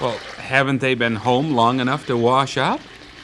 Well, 0.00 0.18
haven't 0.38 0.80
they 0.80 0.94
been 0.94 1.16
home 1.16 1.50
long 1.50 1.80
enough 1.80 2.06
to 2.06 2.16
wash 2.16 2.56
up? 2.56 2.80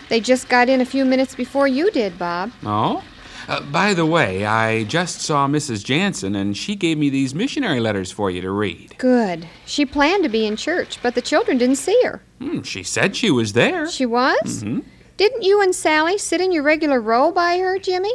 They 0.09 0.21
just 0.21 0.49
got 0.49 0.69
in 0.69 0.81
a 0.81 0.85
few 0.87 1.05
minutes 1.05 1.35
before 1.35 1.69
you 1.69 1.91
did, 1.91 2.19
Bob. 2.19 2.53
Oh? 2.65 3.05
Uh, 3.47 3.63
by 3.63 3.95
the 3.95 4.05
way, 4.07 4.45
I 4.45 4.85
just 4.85 5.21
saw 5.23 5.47
Mrs. 5.49 5.83
Jansen, 5.85 6.35
and 6.35 6.57
she 6.57 6.75
gave 6.77 6.99
me 6.99 7.09
these 7.09 7.35
missionary 7.35 7.81
letters 7.81 8.11
for 8.13 8.31
you 8.31 8.41
to 8.43 8.51
read. 8.51 8.95
Good. 8.99 9.49
She 9.65 9.87
planned 9.87 10.23
to 10.25 10.29
be 10.29 10.47
in 10.47 10.57
church, 10.57 10.99
but 11.03 11.15
the 11.15 11.23
children 11.23 11.57
didn't 11.57 11.77
see 11.77 11.99
her. 12.05 12.21
Hmm, 12.41 12.61
she 12.63 12.83
said 12.83 13.17
she 13.17 13.31
was 13.31 13.55
there. 13.55 13.91
She 13.91 14.05
was? 14.07 14.63
hmm 14.63 14.81
Didn't 15.17 15.43
you 15.43 15.63
and 15.63 15.75
Sally 15.75 16.19
sit 16.19 16.41
in 16.43 16.53
your 16.53 16.63
regular 16.63 17.01
row 17.01 17.33
by 17.33 17.59
her, 17.59 17.79
Jimmy? 17.79 18.13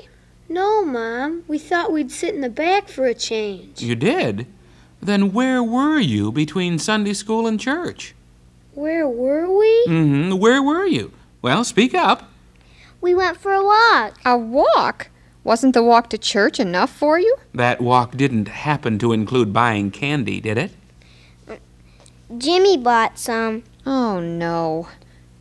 No, 0.50 0.86
Mom. 0.86 1.44
We 1.48 1.58
thought 1.58 1.92
we'd 1.92 2.12
sit 2.12 2.36
in 2.36 2.42
the 2.42 2.50
back 2.50 2.88
for 2.88 3.06
a 3.08 3.16
change. 3.16 3.82
You 3.82 3.96
did? 3.96 4.46
Then 5.02 5.34
where 5.34 5.64
were 5.64 6.00
you 6.00 6.32
between 6.32 6.78
Sunday 6.78 7.14
school 7.14 7.48
and 7.48 7.60
church? 7.60 8.14
Where 8.74 9.08
were 9.08 9.52
we? 9.56 9.86
Mm-hmm. 9.88 10.38
Where 10.38 10.62
were 10.62 10.86
you? 10.86 11.12
Well, 11.44 11.66
speak 11.66 11.94
up. 11.94 12.32
We 13.02 13.14
went 13.14 13.36
for 13.38 13.52
a 13.52 13.62
walk. 13.62 14.18
A 14.24 14.38
walk? 14.38 15.10
Wasn't 15.44 15.74
the 15.74 15.84
walk 15.84 16.10
to 16.12 16.18
church 16.18 16.58
enough 16.58 16.90
for 16.90 17.20
you? 17.20 17.36
That 17.54 17.82
walk 17.82 18.16
didn't 18.16 18.48
happen 18.48 18.98
to 19.00 19.12
include 19.12 19.52
buying 19.52 19.92
candy, 19.92 20.40
did 20.40 20.58
it? 20.58 20.72
Jimmy 22.38 22.78
bought 22.78 23.20
some. 23.20 23.64
Oh, 23.86 24.22
no. 24.22 24.88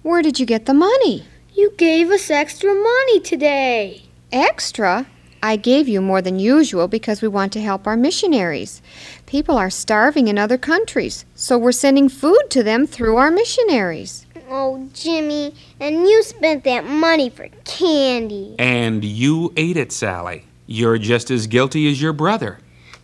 Where 0.02 0.22
did 0.22 0.40
you 0.40 0.44
get 0.44 0.66
the 0.66 0.74
money? 0.74 1.24
You 1.54 1.72
gave 1.76 2.10
us 2.10 2.30
extra 2.30 2.74
money 2.74 3.20
today. 3.20 4.02
Extra? 4.32 5.06
I 5.40 5.54
gave 5.54 5.86
you 5.86 6.00
more 6.00 6.20
than 6.20 6.40
usual 6.40 6.88
because 6.88 7.22
we 7.22 7.28
want 7.28 7.52
to 7.52 7.60
help 7.60 7.86
our 7.86 7.96
missionaries. 7.96 8.82
People 9.26 9.56
are 9.56 9.70
starving 9.70 10.26
in 10.26 10.36
other 10.36 10.58
countries, 10.58 11.24
so 11.36 11.56
we're 11.56 11.70
sending 11.70 12.08
food 12.08 12.42
to 12.50 12.64
them 12.64 12.88
through 12.88 13.16
our 13.16 13.30
missionaries. 13.30 14.26
Oh, 14.54 14.86
Jimmy, 14.92 15.54
and 15.80 16.06
you 16.06 16.22
spent 16.22 16.64
that 16.64 16.84
money 16.84 17.30
for 17.30 17.48
candy. 17.64 18.54
And 18.58 19.02
you 19.02 19.50
ate 19.56 19.78
it, 19.78 19.92
Sally. 19.92 20.44
You're 20.66 20.98
just 20.98 21.30
as 21.30 21.46
guilty 21.46 21.90
as 21.90 22.02
your 22.02 22.12
brother. 22.12 22.58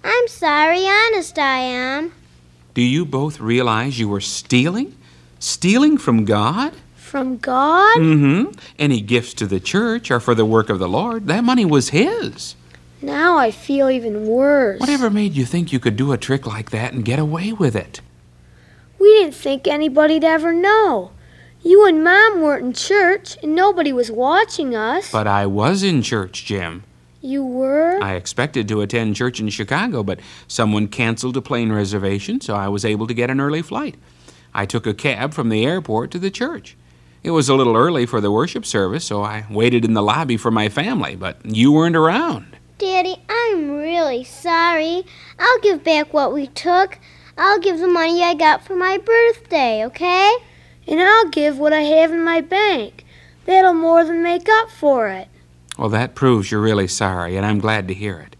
I'm 0.04 0.28
sorry, 0.28 0.86
honest 0.86 1.38
I 1.38 1.60
am. 1.60 2.12
Do 2.74 2.82
you 2.82 3.06
both 3.06 3.40
realize 3.40 3.98
you 3.98 4.10
were 4.10 4.20
stealing? 4.20 4.94
Stealing 5.38 5.96
from 5.96 6.26
God? 6.26 6.74
From 6.96 7.38
God? 7.38 7.96
Mm-hmm. 7.96 8.52
Any 8.78 9.00
gifts 9.00 9.32
to 9.32 9.46
the 9.46 9.58
church 9.58 10.10
are 10.10 10.20
for 10.20 10.34
the 10.34 10.44
work 10.44 10.68
of 10.68 10.78
the 10.78 10.86
Lord, 10.86 11.28
that 11.28 11.44
money 11.44 11.64
was 11.64 11.88
his. 11.88 12.56
Now 13.00 13.38
I 13.38 13.52
feel 13.52 13.88
even 13.88 14.26
worse. 14.26 14.80
Whatever 14.80 15.08
made 15.08 15.32
you 15.32 15.46
think 15.46 15.72
you 15.72 15.80
could 15.80 15.96
do 15.96 16.12
a 16.12 16.18
trick 16.18 16.46
like 16.46 16.72
that 16.72 16.92
and 16.92 17.06
get 17.06 17.18
away 17.18 17.54
with 17.54 17.74
it? 17.74 18.02
We 18.98 19.08
didn't 19.14 19.34
think 19.34 19.66
anybody'd 19.66 20.24
ever 20.24 20.52
know. 20.52 21.12
You 21.62 21.86
and 21.86 22.04
Mom 22.04 22.40
weren't 22.40 22.64
in 22.64 22.72
church, 22.72 23.36
and 23.42 23.54
nobody 23.54 23.92
was 23.92 24.10
watching 24.10 24.76
us. 24.76 25.10
But 25.10 25.26
I 25.26 25.46
was 25.46 25.82
in 25.82 26.02
church, 26.02 26.44
Jim. 26.44 26.84
You 27.20 27.44
were? 27.44 27.98
I 28.00 28.14
expected 28.14 28.68
to 28.68 28.80
attend 28.80 29.16
church 29.16 29.40
in 29.40 29.48
Chicago, 29.48 30.04
but 30.04 30.20
someone 30.46 30.86
canceled 30.86 31.36
a 31.36 31.42
plane 31.42 31.72
reservation, 31.72 32.40
so 32.40 32.54
I 32.54 32.68
was 32.68 32.84
able 32.84 33.08
to 33.08 33.14
get 33.14 33.28
an 33.28 33.40
early 33.40 33.60
flight. 33.60 33.96
I 34.54 34.66
took 34.66 34.86
a 34.86 34.94
cab 34.94 35.34
from 35.34 35.48
the 35.48 35.66
airport 35.66 36.12
to 36.12 36.18
the 36.18 36.30
church. 36.30 36.76
It 37.24 37.32
was 37.32 37.48
a 37.48 37.54
little 37.56 37.76
early 37.76 38.06
for 38.06 38.20
the 38.20 38.30
worship 38.30 38.64
service, 38.64 39.04
so 39.04 39.24
I 39.24 39.44
waited 39.50 39.84
in 39.84 39.94
the 39.94 40.02
lobby 40.02 40.36
for 40.36 40.52
my 40.52 40.68
family, 40.68 41.16
but 41.16 41.44
you 41.44 41.72
weren't 41.72 41.96
around. 41.96 42.56
Daddy, 42.78 43.16
I'm 43.28 43.72
really 43.72 44.22
sorry. 44.22 45.04
I'll 45.38 45.58
give 45.58 45.82
back 45.82 46.14
what 46.14 46.32
we 46.32 46.46
took. 46.46 47.00
I'll 47.36 47.58
give 47.58 47.78
the 47.78 47.88
money 47.88 48.22
I 48.22 48.34
got 48.34 48.64
for 48.64 48.76
my 48.76 48.98
birthday, 48.98 49.84
okay? 49.86 50.32
And 50.88 51.00
I'll 51.02 51.28
give 51.28 51.58
what 51.58 51.72
I 51.72 51.82
have 51.82 52.12
in 52.12 52.24
my 52.24 52.40
bank. 52.40 53.04
That'll 53.44 53.74
more 53.74 54.04
than 54.04 54.22
make 54.22 54.48
up 54.48 54.70
for 54.70 55.08
it. 55.08 55.28
Well, 55.78 55.90
that 55.90 56.14
proves 56.14 56.50
you're 56.50 56.60
really 56.60 56.88
sorry, 56.88 57.36
and 57.36 57.44
I'm 57.46 57.58
glad 57.58 57.86
to 57.88 57.94
hear 57.94 58.18
it. 58.18 58.36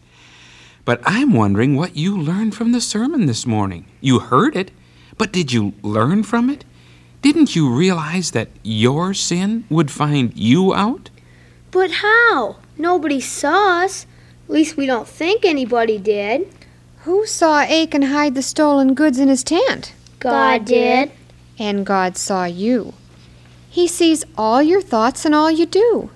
But 0.85 1.01
I'm 1.05 1.35
wondering 1.35 1.77
what 1.77 1.97
you 1.97 2.17
learned 2.19 2.55
from 2.55 2.73
the 2.73 2.81
sermon 2.81 3.27
this 3.27 3.47
morning. 3.47 3.85
You 4.01 4.21
heard 4.21 4.57
it, 4.57 4.71
but 5.19 5.33
did 5.33 5.53
you 5.53 5.75
learn 5.83 6.23
from 6.23 6.49
it? 6.49 6.65
Didn't 7.21 7.55
you 7.55 7.69
realize 7.69 8.31
that 8.31 8.49
your 8.63 9.13
sin 9.13 9.65
would 9.69 9.91
find 9.91 10.35
you 10.35 10.73
out? 10.73 11.11
But 11.71 11.91
how? 11.91 12.57
Nobody 12.79 13.21
saw 13.21 13.83
us. 13.85 14.07
At 14.47 14.55
least 14.55 14.77
we 14.77 14.87
don't 14.87 15.07
think 15.07 15.45
anybody 15.45 15.99
did. 15.99 16.51
Who 17.01 17.27
saw 17.27 17.61
Achan 17.61 18.03
hide 18.03 18.35
the 18.35 18.43
stolen 18.43 18.95
goods 18.95 19.19
in 19.19 19.29
his 19.29 19.45
tent? 19.45 19.93
God 20.21 20.65
did. 20.65 21.11
And 21.59 21.85
God 21.85 22.17
saw 22.17 22.45
you. 22.45 22.95
He 23.69 23.87
sees 23.89 24.25
all 24.37 24.63
your 24.63 24.81
thoughts 24.81 25.25
and 25.25 25.35
all 25.35 25.51
you 25.51 25.67
do. 25.67 26.11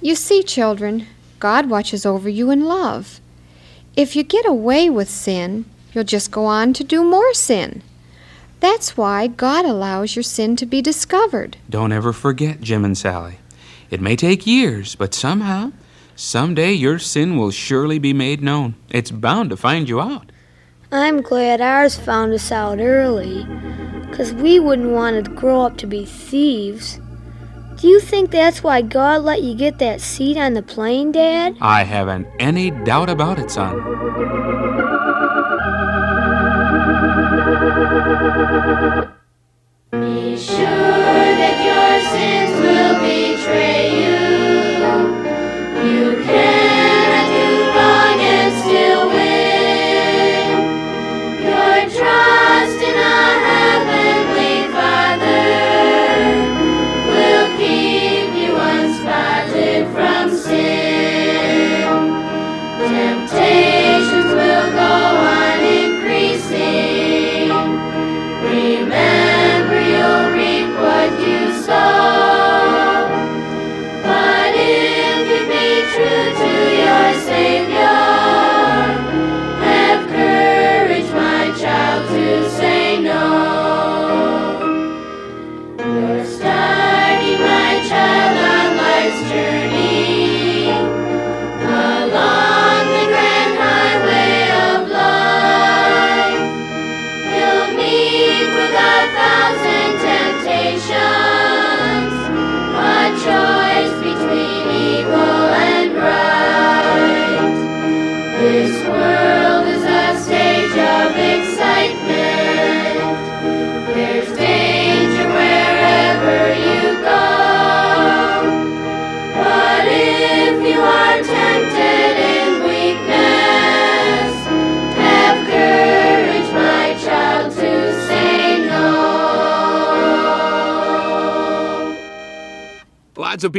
You 0.00 0.14
see, 0.14 0.42
children, 0.42 1.06
God 1.40 1.68
watches 1.68 2.06
over 2.06 2.28
you 2.28 2.50
in 2.50 2.64
love. 2.64 3.20
If 3.96 4.14
you 4.14 4.22
get 4.22 4.46
away 4.46 4.88
with 4.88 5.10
sin, 5.10 5.64
you'll 5.92 6.04
just 6.04 6.30
go 6.30 6.46
on 6.46 6.72
to 6.74 6.84
do 6.84 7.04
more 7.04 7.34
sin. 7.34 7.82
That's 8.60 8.96
why 8.96 9.26
God 9.28 9.64
allows 9.64 10.16
your 10.16 10.22
sin 10.22 10.56
to 10.56 10.66
be 10.66 10.82
discovered. 10.82 11.56
Don't 11.70 11.92
ever 11.92 12.12
forget, 12.12 12.60
Jim 12.60 12.84
and 12.84 12.96
Sally. 12.96 13.38
It 13.90 14.00
may 14.00 14.16
take 14.16 14.46
years, 14.46 14.94
but 14.94 15.14
somehow, 15.14 15.72
someday 16.16 16.72
your 16.72 16.98
sin 16.98 17.36
will 17.36 17.50
surely 17.50 17.98
be 17.98 18.12
made 18.12 18.42
known. 18.42 18.74
It's 18.90 19.10
bound 19.10 19.50
to 19.50 19.56
find 19.56 19.88
you 19.88 20.00
out. 20.00 20.30
I'm 20.90 21.20
glad 21.20 21.60
ours 21.60 21.96
found 21.96 22.32
us 22.32 22.50
out 22.50 22.80
early, 22.80 23.46
'cause 24.12 24.32
we 24.32 24.58
wouldn't 24.58 24.90
want 24.90 25.24
to 25.24 25.30
grow 25.30 25.62
up 25.62 25.76
to 25.78 25.86
be 25.86 26.04
thieves. 26.04 27.00
Do 27.80 27.86
you 27.86 28.00
think 28.00 28.32
that's 28.32 28.64
why 28.64 28.82
God 28.82 29.22
let 29.22 29.42
you 29.42 29.54
get 29.54 29.78
that 29.78 30.00
seat 30.00 30.36
on 30.36 30.54
the 30.54 30.62
plane, 30.62 31.12
Dad? 31.12 31.54
I 31.60 31.84
haven't 31.84 32.26
any 32.40 32.72
doubt 32.72 33.08
about 33.08 33.38
it, 33.38 33.52
son. 33.52 33.76
Be 39.92 40.36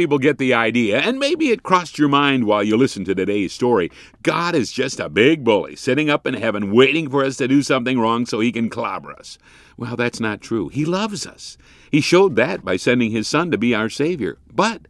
people 0.00 0.18
get 0.18 0.38
the 0.38 0.54
idea, 0.54 0.98
and 0.98 1.18
maybe 1.18 1.50
it 1.50 1.62
crossed 1.62 1.98
your 1.98 2.08
mind 2.08 2.44
while 2.44 2.62
you 2.62 2.74
listened 2.74 3.04
to 3.04 3.14
today's 3.14 3.52
story. 3.52 3.90
God 4.22 4.54
is 4.54 4.72
just 4.72 4.98
a 4.98 5.10
big 5.10 5.44
bully 5.44 5.76
sitting 5.76 6.08
up 6.08 6.26
in 6.26 6.32
heaven 6.32 6.72
waiting 6.72 7.10
for 7.10 7.22
us 7.22 7.36
to 7.36 7.46
do 7.46 7.60
something 7.60 8.00
wrong 8.00 8.24
so 8.24 8.40
he 8.40 8.50
can 8.50 8.70
clobber 8.70 9.12
us. 9.12 9.36
Well, 9.76 9.96
that's 9.96 10.18
not 10.18 10.40
true. 10.40 10.68
He 10.68 10.86
loves 10.86 11.26
us. 11.26 11.58
He 11.90 12.00
showed 12.00 12.34
that 12.36 12.64
by 12.64 12.76
sending 12.76 13.10
his 13.10 13.28
son 13.28 13.50
to 13.50 13.58
be 13.58 13.74
our 13.74 13.90
Savior. 13.90 14.38
But 14.50 14.88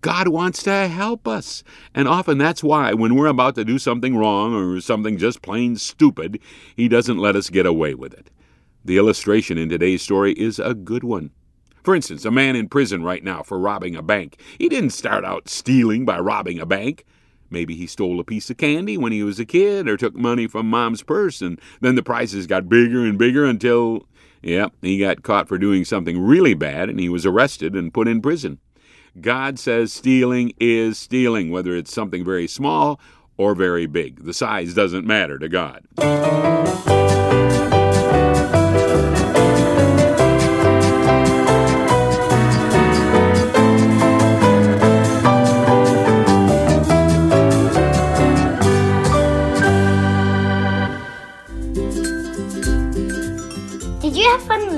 God 0.00 0.28
wants 0.28 0.62
to 0.62 0.86
help 0.86 1.26
us. 1.26 1.64
And 1.92 2.06
often 2.06 2.38
that's 2.38 2.62
why, 2.62 2.92
when 2.92 3.16
we're 3.16 3.26
about 3.26 3.56
to 3.56 3.64
do 3.64 3.80
something 3.80 4.16
wrong 4.16 4.54
or 4.54 4.80
something 4.80 5.18
just 5.18 5.42
plain 5.42 5.74
stupid, 5.74 6.38
he 6.76 6.86
doesn't 6.86 7.18
let 7.18 7.34
us 7.34 7.50
get 7.50 7.66
away 7.66 7.94
with 7.94 8.14
it. 8.14 8.30
The 8.84 8.96
illustration 8.96 9.58
in 9.58 9.68
today's 9.68 10.02
story 10.02 10.34
is 10.34 10.60
a 10.60 10.72
good 10.72 11.02
one. 11.02 11.32
For 11.82 11.94
instance, 11.94 12.24
a 12.24 12.30
man 12.30 12.54
in 12.54 12.68
prison 12.68 13.02
right 13.02 13.24
now 13.24 13.42
for 13.42 13.58
robbing 13.58 13.96
a 13.96 14.02
bank. 14.02 14.40
He 14.58 14.68
didn't 14.68 14.90
start 14.90 15.24
out 15.24 15.48
stealing 15.48 16.04
by 16.04 16.20
robbing 16.20 16.60
a 16.60 16.66
bank. 16.66 17.04
Maybe 17.50 17.74
he 17.74 17.86
stole 17.86 18.18
a 18.20 18.24
piece 18.24 18.48
of 18.50 18.56
candy 18.56 18.96
when 18.96 19.12
he 19.12 19.22
was 19.22 19.38
a 19.38 19.44
kid 19.44 19.88
or 19.88 19.96
took 19.96 20.14
money 20.14 20.46
from 20.46 20.70
mom's 20.70 21.02
purse, 21.02 21.42
and 21.42 21.60
then 21.80 21.96
the 21.96 22.02
prices 22.02 22.46
got 22.46 22.68
bigger 22.68 23.04
and 23.04 23.18
bigger 23.18 23.44
until, 23.44 24.06
yep, 24.42 24.72
he 24.80 24.98
got 24.98 25.22
caught 25.22 25.48
for 25.48 25.58
doing 25.58 25.84
something 25.84 26.18
really 26.18 26.54
bad 26.54 26.88
and 26.88 26.98
he 26.98 27.08
was 27.08 27.26
arrested 27.26 27.74
and 27.74 27.92
put 27.92 28.08
in 28.08 28.22
prison. 28.22 28.58
God 29.20 29.58
says 29.58 29.92
stealing 29.92 30.52
is 30.58 30.96
stealing, 30.98 31.50
whether 31.50 31.76
it's 31.76 31.92
something 31.92 32.24
very 32.24 32.46
small 32.46 32.98
or 33.36 33.54
very 33.54 33.86
big. 33.86 34.24
The 34.24 34.32
size 34.32 34.72
doesn't 34.72 35.06
matter 35.06 35.38
to 35.38 35.48
God. 35.48 35.86